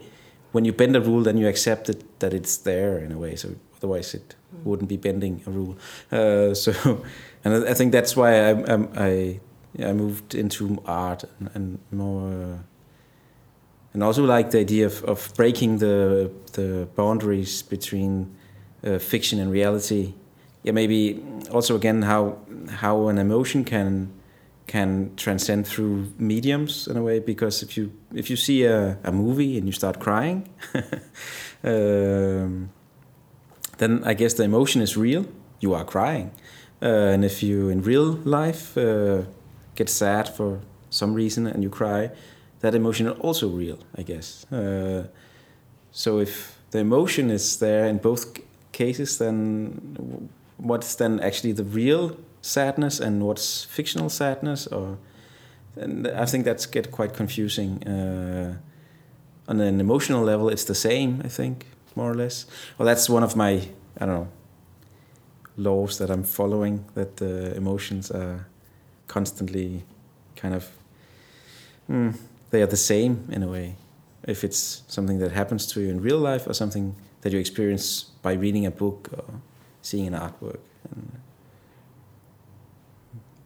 When 0.53 0.67
you 0.67 0.73
bend 0.75 0.95
a 0.97 1.01
rule, 1.01 1.23
then 1.23 1.39
you 1.39 1.49
accept 1.49 1.89
it 1.89 2.21
that 2.21 2.35
it's 2.35 2.59
there 2.59 2.99
in 2.99 3.11
a 3.11 3.19
way. 3.19 3.37
So 3.37 3.55
otherwise, 3.79 4.13
it 4.13 4.35
mm. 4.55 4.65
wouldn't 4.65 4.89
be 4.89 4.99
bending 4.99 5.43
a 5.47 5.51
rule. 5.51 5.79
Uh, 6.11 6.53
so, 6.53 6.73
and 7.45 7.67
I 7.67 7.73
think 7.73 7.93
that's 7.93 8.15
why 8.17 8.39
I 8.39 8.51
I, 8.51 8.89
I, 8.97 9.41
I 9.83 9.93
moved 9.93 10.35
into 10.35 10.83
art 10.87 11.25
and, 11.39 11.51
and 11.55 11.79
more. 11.91 12.33
Uh, 12.33 12.59
and 13.93 14.03
also 14.03 14.25
like 14.25 14.51
the 14.51 14.59
idea 14.59 14.87
of, 14.87 15.05
of 15.05 15.33
breaking 15.37 15.79
the 15.79 16.31
the 16.53 16.89
boundaries 16.97 17.63
between 17.63 18.35
uh, 18.85 18.99
fiction 18.99 19.39
and 19.39 19.51
reality. 19.51 20.15
Yeah, 20.63 20.73
maybe 20.73 21.23
also 21.51 21.77
again 21.77 22.03
how 22.03 22.39
how 22.69 23.09
an 23.09 23.19
emotion 23.19 23.65
can 23.65 24.13
can 24.67 25.11
transcend 25.17 25.67
through 25.67 26.07
mediums 26.19 26.87
in 26.87 26.97
a 26.97 27.03
way 27.03 27.19
because 27.19 27.63
if 27.63 27.77
you 27.77 27.93
if 28.15 28.31
you 28.31 28.37
see 28.37 28.65
a, 28.65 28.97
a 29.05 29.13
movie 29.13 29.59
and 29.59 29.67
you 29.67 29.73
start 29.73 29.99
crying 29.99 30.49
um, 31.65 32.71
then 33.79 34.03
I 34.05 34.15
guess 34.15 34.35
the 34.35 34.45
emotion 34.45 34.81
is 34.81 34.97
real 34.97 35.27
you 35.61 35.75
are 35.75 35.85
crying 35.85 36.31
uh, 36.81 36.87
and 36.87 37.25
if 37.25 37.43
you 37.43 37.69
in 37.69 37.83
real 37.83 38.13
life 38.25 38.79
uh, 38.79 39.23
get 39.75 39.89
sad 39.89 40.29
for 40.29 40.61
some 40.91 41.13
reason 41.15 41.47
and 41.47 41.63
you 41.63 41.71
cry 41.71 42.11
that 42.63 42.75
emotion 42.75 43.07
is 43.07 43.19
also 43.21 43.49
real, 43.49 43.79
I 43.97 44.03
guess. 44.03 44.51
Uh, 44.51 45.07
so 45.91 46.19
if 46.19 46.59
the 46.71 46.79
emotion 46.79 47.31
is 47.31 47.59
there 47.59 47.87
in 47.87 47.99
both 47.99 48.39
cases, 48.73 49.19
then 49.19 50.31
what's 50.57 50.95
then 50.95 51.21
actually 51.21 51.53
the 51.53 51.65
real 51.65 52.17
sadness 52.41 53.01
and 53.01 53.23
what's 53.23 53.65
fictional 53.65 54.09
sadness? 54.09 54.67
Or 54.67 54.99
and 55.77 56.07
I 56.07 56.25
think 56.25 56.45
that's 56.45 56.67
get 56.67 56.91
quite 56.91 57.15
confusing. 57.15 57.83
Uh, 57.87 58.57
on 59.49 59.61
an 59.61 59.81
emotional 59.81 60.25
level, 60.25 60.49
it's 60.49 60.65
the 60.65 60.75
same. 60.75 61.21
I 61.25 61.29
think 61.29 61.67
more 61.95 62.11
or 62.11 62.15
less. 62.15 62.47
Well, 62.79 62.87
that's 62.87 63.11
one 63.11 63.23
of 63.25 63.37
my 63.37 63.69
I 64.01 64.07
don't 64.07 64.15
know 64.15 64.29
laws 65.57 65.99
that 65.99 66.11
I'm 66.11 66.25
following. 66.25 66.85
That 66.95 67.17
the 67.17 67.55
emotions 67.57 68.11
are 68.11 68.47
constantly 69.09 69.83
kind 70.37 70.55
of 70.55 70.71
mm, 71.91 72.15
they 72.53 72.63
are 72.63 72.67
the 72.67 72.77
same 72.77 73.27
in 73.33 73.43
a 73.43 73.49
way. 73.49 73.75
If 74.29 74.45
it's 74.45 74.85
something 74.87 75.19
that 75.19 75.33
happens 75.33 75.67
to 75.73 75.81
you 75.81 75.89
in 75.89 76.01
real 76.01 76.19
life 76.19 76.47
or 76.47 76.55
something 76.55 76.95
that 77.23 77.33
you 77.33 77.41
experience 77.41 78.05
by 78.23 78.35
reading 78.35 78.67
a 78.67 78.71
book 78.71 79.09
or 79.17 79.25
seeing 79.81 80.07
an 80.07 80.15
artwork. 80.15 80.61
And 80.91 81.13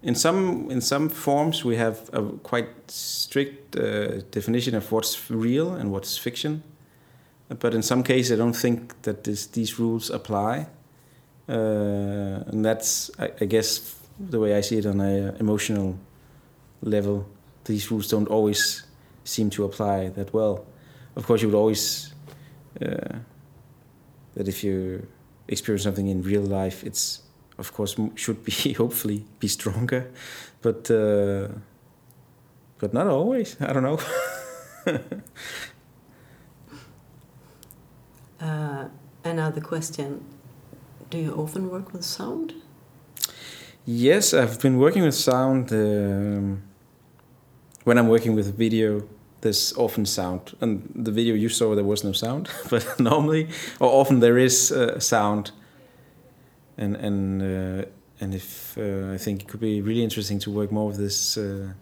in 0.02 0.14
some 0.14 0.70
in 0.70 0.80
some 0.80 1.08
forms, 1.08 1.64
we 1.64 1.76
have 1.76 2.10
a 2.12 2.22
quite 2.42 2.68
strict 2.90 3.76
uh, 3.76 4.22
definition 4.30 4.74
of 4.74 4.92
what's 4.92 5.30
real 5.30 5.74
and 5.74 5.90
what's 5.90 6.18
fiction. 6.18 6.62
But 7.48 7.74
in 7.74 7.82
some 7.82 8.02
cases, 8.02 8.32
I 8.32 8.36
don't 8.36 8.56
think 8.56 9.02
that 9.02 9.22
this, 9.22 9.46
these 9.46 9.78
rules 9.78 10.10
apply. 10.10 10.66
Uh, 11.48 12.42
and 12.50 12.64
that's, 12.64 13.08
I, 13.20 13.30
I, 13.40 13.44
guess, 13.44 13.94
the 14.18 14.40
way 14.40 14.56
I 14.56 14.62
see 14.62 14.78
it 14.78 14.86
on 14.86 15.00
an 15.00 15.36
emotional 15.38 15.96
level. 16.82 17.24
These 17.64 17.88
rules 17.92 18.08
don't 18.08 18.26
always 18.26 18.85
seem 19.26 19.50
to 19.50 19.64
apply 19.64 20.08
that 20.10 20.32
well. 20.32 20.64
Of 21.16 21.26
course, 21.26 21.42
you 21.42 21.48
would 21.48 21.56
always 21.56 22.14
uh, 22.80 23.18
that 24.34 24.48
if 24.48 24.62
you 24.62 25.06
experience 25.48 25.82
something 25.82 26.08
in 26.08 26.22
real 26.22 26.42
life, 26.42 26.84
it's 26.84 27.22
of 27.58 27.72
course 27.72 27.96
should 28.14 28.44
be 28.44 28.72
hopefully 28.74 29.24
be 29.38 29.48
stronger, 29.48 30.10
but 30.62 30.90
uh, 30.90 31.48
but 32.78 32.92
not 32.92 33.06
always. 33.06 33.56
I 33.60 33.72
don't 33.72 33.82
know. 33.82 33.98
uh, 38.40 38.88
another 39.24 39.60
question: 39.60 40.24
Do 41.10 41.18
you 41.18 41.32
often 41.34 41.70
work 41.70 41.92
with 41.92 42.04
sound? 42.04 42.54
Yes, 43.88 44.34
I've 44.34 44.60
been 44.60 44.78
working 44.78 45.02
with 45.02 45.14
sound 45.14 45.72
um, 45.72 46.62
when 47.84 47.98
I'm 47.98 48.08
working 48.08 48.34
with 48.34 48.56
video 48.58 49.02
there's 49.46 49.72
often 49.76 50.06
sound. 50.06 50.56
And 50.60 50.82
the 50.94 51.12
video 51.12 51.34
you 51.34 51.48
saw, 51.48 51.74
there 51.74 51.84
was 51.84 52.02
no 52.04 52.12
sound, 52.12 52.48
but 52.70 52.98
normally 52.98 53.48
or 53.80 53.88
often 54.00 54.20
there 54.20 54.38
is 54.38 54.72
uh, 54.72 54.98
sound. 54.98 55.52
And 56.76 56.96
and 56.96 57.42
uh, 57.42 57.88
and 58.20 58.34
if 58.34 58.76
uh, 58.78 59.14
I 59.14 59.18
think 59.18 59.42
it 59.42 59.48
could 59.48 59.60
be 59.60 59.80
really 59.80 60.02
interesting 60.02 60.40
to 60.40 60.50
work 60.50 60.72
more 60.72 60.88
with 60.88 60.98
this, 60.98 61.38
uh, 61.38 61.72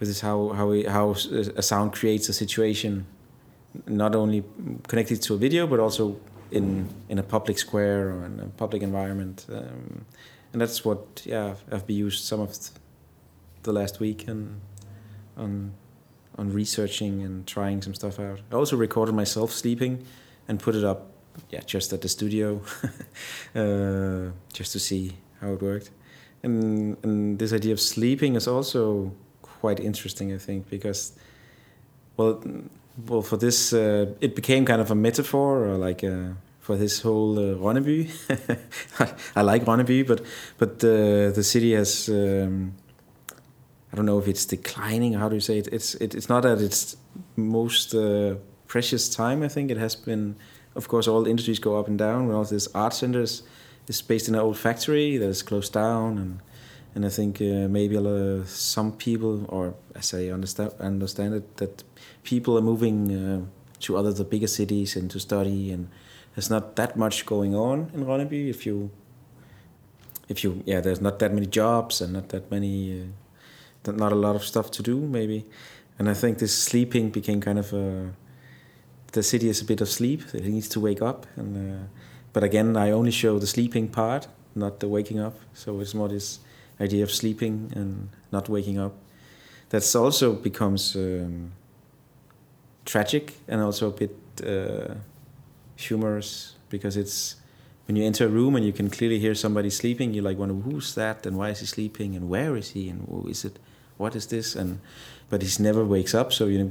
with 0.00 0.08
this 0.08 0.20
how 0.20 0.48
how 0.48 0.70
we, 0.70 0.84
how 0.84 1.14
a 1.56 1.62
sound 1.62 1.92
creates 1.92 2.28
a 2.28 2.32
situation, 2.32 3.06
not 3.86 4.14
only 4.14 4.42
connected 4.88 5.22
to 5.22 5.34
a 5.34 5.36
video 5.36 5.66
but 5.66 5.80
also 5.80 6.16
in 6.50 6.88
in 7.08 7.18
a 7.18 7.22
public 7.22 7.58
square 7.58 8.08
or 8.08 8.26
in 8.26 8.40
a 8.40 8.46
public 8.56 8.82
environment. 8.82 9.46
Um, 9.48 10.04
and 10.52 10.60
that's 10.60 10.84
what 10.84 11.22
yeah 11.24 11.54
I've 11.72 11.86
been 11.86 12.06
used 12.06 12.24
some 12.24 12.40
of 12.40 12.50
the 13.62 13.72
last 13.72 14.00
week 14.00 14.28
and 14.28 14.60
on 15.36 15.72
on 16.36 16.52
researching 16.52 17.22
and 17.22 17.46
trying 17.46 17.80
some 17.82 17.94
stuff 17.94 18.18
out. 18.18 18.40
I 18.50 18.56
also 18.56 18.76
recorded 18.76 19.14
myself 19.14 19.52
sleeping 19.52 20.04
and 20.48 20.58
put 20.58 20.74
it 20.74 20.84
up, 20.84 21.12
yeah, 21.50 21.60
just 21.60 21.92
at 21.92 22.00
the 22.00 22.08
studio, 22.08 22.60
uh, 23.54 24.32
just 24.52 24.72
to 24.72 24.80
see 24.80 25.12
how 25.40 25.52
it 25.52 25.62
worked. 25.62 25.90
And 26.42 26.96
and 27.02 27.38
this 27.38 27.52
idea 27.52 27.72
of 27.72 27.80
sleeping 27.80 28.36
is 28.36 28.48
also 28.48 29.12
quite 29.42 29.80
interesting, 29.80 30.32
I 30.34 30.38
think, 30.38 30.68
because 30.68 31.12
well, 32.16 32.42
well, 33.08 33.22
for 33.22 33.36
this, 33.36 33.72
uh, 33.72 34.06
it 34.20 34.34
became 34.34 34.64
kind 34.64 34.80
of 34.80 34.90
a 34.90 34.94
metaphor 34.94 35.66
or 35.66 35.76
like 35.76 36.02
a, 36.02 36.36
for 36.60 36.76
this 36.76 37.00
whole 37.00 37.38
uh, 37.38 37.56
Ronneby. 37.56 38.10
I 39.36 39.42
like 39.42 39.64
Ronneby, 39.64 40.06
but 40.06 40.22
but 40.58 40.78
the 40.80 41.32
the 41.34 41.42
city 41.42 41.74
has. 41.74 42.08
Um, 42.08 42.74
I 43.94 43.96
don't 43.96 44.06
know 44.06 44.18
if 44.18 44.26
it's 44.26 44.44
declining. 44.44 45.12
How 45.12 45.28
do 45.28 45.36
you 45.36 45.40
say 45.40 45.58
it? 45.58 45.68
It's 45.68 45.94
it, 45.94 46.16
it's 46.16 46.28
not 46.28 46.44
at 46.44 46.60
its 46.60 46.96
most 47.36 47.94
uh, 47.94 48.34
precious 48.66 49.08
time. 49.08 49.44
I 49.44 49.46
think 49.46 49.70
it 49.70 49.76
has 49.76 49.94
been. 49.94 50.34
Of 50.74 50.88
course, 50.88 51.06
all 51.06 51.28
industries 51.28 51.60
go 51.60 51.78
up 51.78 51.86
and 51.86 51.96
down. 51.96 52.28
All 52.32 52.42
these 52.42 52.66
art 52.74 52.92
centers 52.92 53.44
is 53.86 54.02
based 54.02 54.26
in 54.26 54.34
an 54.34 54.40
old 54.40 54.58
factory 54.58 55.16
that 55.18 55.28
is 55.28 55.44
closed 55.44 55.72
down, 55.74 56.18
and 56.18 56.40
and 56.96 57.06
I 57.06 57.08
think 57.08 57.40
uh, 57.40 57.68
maybe 57.68 57.96
uh, 57.96 58.44
some 58.46 58.90
people, 58.90 59.46
or 59.48 59.74
as 59.94 60.12
I 60.12 60.26
understand 60.30 60.72
understand 60.80 61.34
it, 61.34 61.56
that 61.58 61.84
people 62.24 62.58
are 62.58 62.62
moving 62.62 62.98
uh, 63.12 63.40
to 63.82 63.96
other 63.96 64.12
the 64.12 64.24
bigger 64.24 64.48
cities 64.48 64.96
and 64.96 65.08
to 65.12 65.20
study, 65.20 65.70
and 65.70 65.88
there's 66.34 66.50
not 66.50 66.74
that 66.74 66.96
much 66.96 67.26
going 67.26 67.54
on 67.54 67.92
in 67.94 68.04
Ronneby. 68.04 68.50
If 68.50 68.66
you 68.66 68.90
if 70.28 70.42
you 70.42 70.64
yeah, 70.66 70.80
there's 70.80 71.00
not 71.00 71.20
that 71.20 71.32
many 71.32 71.46
jobs 71.46 72.00
and 72.00 72.12
not 72.12 72.30
that 72.30 72.50
many 72.50 73.00
uh, 73.00 73.04
not 73.92 74.12
a 74.12 74.16
lot 74.16 74.36
of 74.36 74.44
stuff 74.44 74.70
to 74.72 74.82
do 74.82 74.98
maybe. 74.98 75.44
And 75.98 76.08
i 76.08 76.14
think 76.14 76.38
this 76.38 76.56
sleeping 76.56 77.10
became 77.10 77.40
kind 77.40 77.58
of 77.58 77.72
a 77.72 78.12
the 79.12 79.22
city 79.22 79.48
is 79.48 79.60
a 79.60 79.64
bit 79.64 79.80
of 79.80 79.88
sleep. 79.88 80.22
It 80.34 80.44
needs 80.44 80.68
to 80.70 80.80
wake 80.80 81.00
up 81.02 81.26
and 81.36 81.56
uh, 81.56 81.86
but 82.32 82.42
again 82.42 82.76
i 82.76 82.90
only 82.90 83.12
show 83.12 83.38
the 83.38 83.46
sleeping 83.46 83.88
part 83.88 84.28
not 84.54 84.80
the 84.80 84.88
waking 84.88 85.20
up. 85.20 85.36
So 85.52 85.80
it's 85.80 85.94
more 85.94 86.08
this 86.08 86.40
idea 86.80 87.02
of 87.02 87.10
sleeping 87.10 87.72
and 87.74 88.08
not 88.32 88.48
waking 88.48 88.78
up. 88.78 88.94
That's 89.70 89.94
also 89.94 90.34
becomes 90.34 90.94
um, 90.96 91.52
tragic 92.84 93.34
and 93.48 93.60
also 93.60 93.88
a 93.88 93.92
bit 93.92 94.16
uh, 94.46 94.94
humorous 95.76 96.56
because 96.68 96.96
it's 96.96 97.36
when 97.86 97.96
you 97.96 98.04
enter 98.04 98.26
a 98.26 98.28
room 98.28 98.56
and 98.56 98.64
you 98.64 98.72
can 98.72 98.88
clearly 98.88 99.18
hear 99.18 99.34
somebody 99.34 99.70
sleeping, 99.70 100.14
you 100.14 100.22
like 100.22 100.38
wonder 100.38 100.54
who's 100.54 100.94
that 100.94 101.26
and 101.26 101.36
why 101.36 101.50
is 101.50 101.60
he 101.60 101.66
sleeping 101.66 102.16
and 102.16 102.28
where 102.28 102.56
is 102.56 102.70
he 102.70 102.88
and 102.88 103.06
who 103.08 103.28
is 103.28 103.44
it 103.44 103.58
what 103.96 104.14
is 104.14 104.26
this? 104.26 104.56
And 104.56 104.80
but 105.30 105.42
he 105.42 105.62
never 105.62 105.84
wakes 105.84 106.14
up, 106.14 106.32
so 106.32 106.46
you 106.46 106.58
know, 106.58 106.70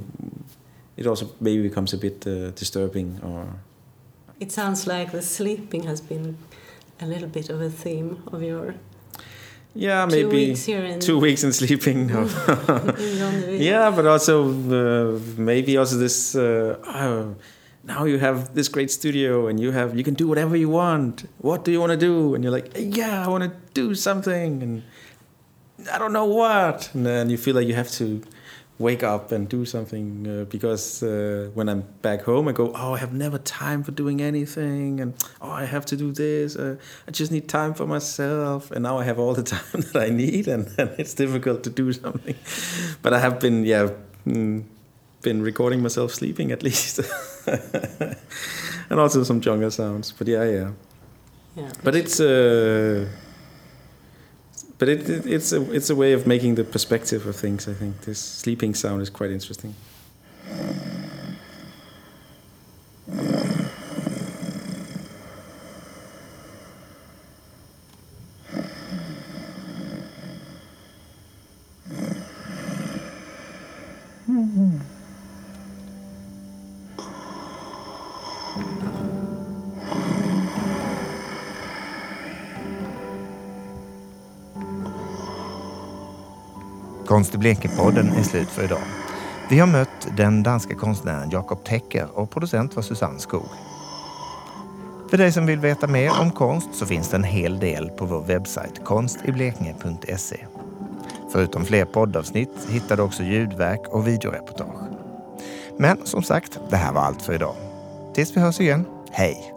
it 0.97 1.07
also 1.07 1.29
maybe 1.39 1.63
becomes 1.63 1.93
a 1.93 1.97
bit 1.97 2.25
uh, 2.27 2.51
disturbing. 2.51 3.19
Or 3.23 3.47
it 4.39 4.51
sounds 4.51 4.87
like 4.87 5.11
the 5.11 5.21
sleeping 5.21 5.83
has 5.83 6.01
been 6.01 6.37
a 7.01 7.05
little 7.05 7.27
bit 7.27 7.49
of 7.49 7.61
a 7.61 7.69
theme 7.69 8.23
of 8.31 8.41
your. 8.43 8.75
Yeah, 9.75 10.05
maybe 10.05 10.21
two 10.21 10.29
weeks, 10.29 10.67
in 10.67 10.99
two 10.99 11.19
weeks 11.19 11.43
in 11.43 11.51
sleeping. 11.51 12.07
No. 12.07 12.25
yeah, 13.57 13.89
but 13.89 14.05
also 14.05 14.49
uh, 14.49 15.19
maybe 15.35 15.77
also 15.77 15.97
this. 15.97 16.35
Uh, 16.35 16.77
oh, 16.85 17.35
now 17.83 18.05
you 18.05 18.17
have 18.19 18.53
this 18.53 18.69
great 18.69 18.91
studio 18.91 19.47
and 19.47 19.59
you 19.59 19.71
have 19.71 19.97
you 19.97 20.03
can 20.03 20.13
do 20.13 20.27
whatever 20.27 20.55
you 20.55 20.69
want. 20.69 21.27
What 21.39 21.65
do 21.65 21.71
you 21.71 21.79
want 21.79 21.91
to 21.91 21.97
do? 21.97 22.35
And 22.35 22.43
you're 22.43 22.53
like, 22.53 22.71
yeah, 22.75 23.25
I 23.25 23.27
want 23.27 23.43
to 23.43 23.51
do 23.73 23.95
something. 23.95 24.63
And 24.63 24.83
I 25.91 25.97
don't 25.97 26.13
know 26.13 26.25
what, 26.25 26.89
and 26.93 27.05
then 27.05 27.29
you 27.29 27.37
feel 27.37 27.55
like 27.55 27.67
you 27.67 27.75
have 27.75 27.91
to 27.91 28.21
wake 28.79 29.03
up 29.03 29.31
and 29.31 29.47
do 29.47 29.65
something 29.65 30.27
uh, 30.27 30.45
because 30.45 31.03
uh, 31.03 31.49
when 31.53 31.69
I'm 31.69 31.81
back 32.01 32.23
home, 32.23 32.47
I 32.47 32.51
go, 32.51 32.71
oh, 32.73 32.93
I 32.93 32.97
have 32.97 33.13
never 33.13 33.37
time 33.37 33.83
for 33.83 33.91
doing 33.91 34.21
anything, 34.21 34.99
and 34.99 35.13
oh, 35.41 35.51
I 35.51 35.65
have 35.65 35.85
to 35.87 35.95
do 35.95 36.11
this. 36.11 36.55
Uh, 36.55 36.75
I 37.07 37.11
just 37.11 37.31
need 37.31 37.47
time 37.47 37.73
for 37.73 37.85
myself, 37.85 38.71
and 38.71 38.83
now 38.83 38.97
I 38.97 39.03
have 39.03 39.19
all 39.19 39.33
the 39.33 39.43
time 39.57 39.81
that 39.81 39.95
I 39.95 40.09
need, 40.09 40.47
and, 40.47 40.67
and 40.77 40.89
it's 40.97 41.13
difficult 41.13 41.63
to 41.63 41.69
do 41.69 41.93
something. 41.93 42.35
But 43.01 43.13
I 43.13 43.19
have 43.19 43.39
been, 43.39 43.65
yeah, 43.65 43.89
mm, 44.27 44.63
been 45.21 45.41
recording 45.41 45.81
myself 45.81 46.13
sleeping 46.13 46.51
at 46.51 46.63
least, 46.63 46.99
and 48.89 48.99
also 48.99 49.23
some 49.23 49.41
jungle 49.41 49.71
sounds. 49.71 50.11
But 50.11 50.27
yeah, 50.27 50.43
yeah. 50.43 50.71
Yeah. 51.55 51.71
But 51.83 51.95
it's. 51.95 52.19
Uh, 52.19 53.07
but 54.77 54.89
it, 54.89 55.09
it, 55.09 55.25
it's 55.25 55.51
a 55.51 55.71
it's 55.71 55.89
a 55.89 55.95
way 55.95 56.13
of 56.13 56.25
making 56.25 56.55
the 56.55 56.63
perspective 56.63 57.25
of 57.27 57.35
things. 57.35 57.67
I 57.67 57.73
think 57.73 58.01
this 58.01 58.19
sleeping 58.19 58.75
sound 58.75 59.01
is 59.01 59.09
quite 59.09 59.31
interesting. 59.31 59.75
Konst 87.23 87.35
i 87.35 87.37
Blekinge-podden 87.37 88.17
är 88.19 88.23
slut 88.23 88.49
för 88.49 88.63
idag. 88.63 88.81
Vi 89.49 89.59
har 89.59 89.67
mött 89.67 90.07
den 90.17 90.43
danska 90.43 90.75
konstnären 90.75 91.29
Jakob 91.29 91.63
Tecker 91.63 92.07
och 92.13 92.29
producent 92.29 92.75
var 92.75 92.83
Susanne 92.83 93.19
Skog. 93.19 93.49
För 95.09 95.17
dig 95.17 95.31
som 95.31 95.45
vill 95.45 95.59
veta 95.59 95.87
mer 95.87 96.11
om 96.21 96.31
konst 96.31 96.69
så 96.73 96.85
finns 96.85 97.09
det 97.09 97.17
en 97.17 97.23
hel 97.23 97.59
del 97.59 97.89
på 97.89 98.05
vår 98.05 98.21
webbsajt 98.21 98.83
konstiblekinge.se. 98.85 100.45
Förutom 101.31 101.65
fler 101.65 101.85
poddavsnitt 101.85 102.67
hittar 102.69 102.97
du 102.97 103.03
också 103.03 103.23
ljudverk 103.23 103.87
och 103.87 104.07
videoreportage. 104.07 104.89
Men 105.77 105.97
som 106.05 106.23
sagt, 106.23 106.59
det 106.69 106.77
här 106.77 106.93
var 106.93 107.01
allt 107.01 107.21
för 107.21 107.33
idag. 107.33 107.55
Tills 108.13 108.37
vi 108.37 108.41
hörs 108.41 108.59
igen, 108.59 108.85
hej! 109.11 109.53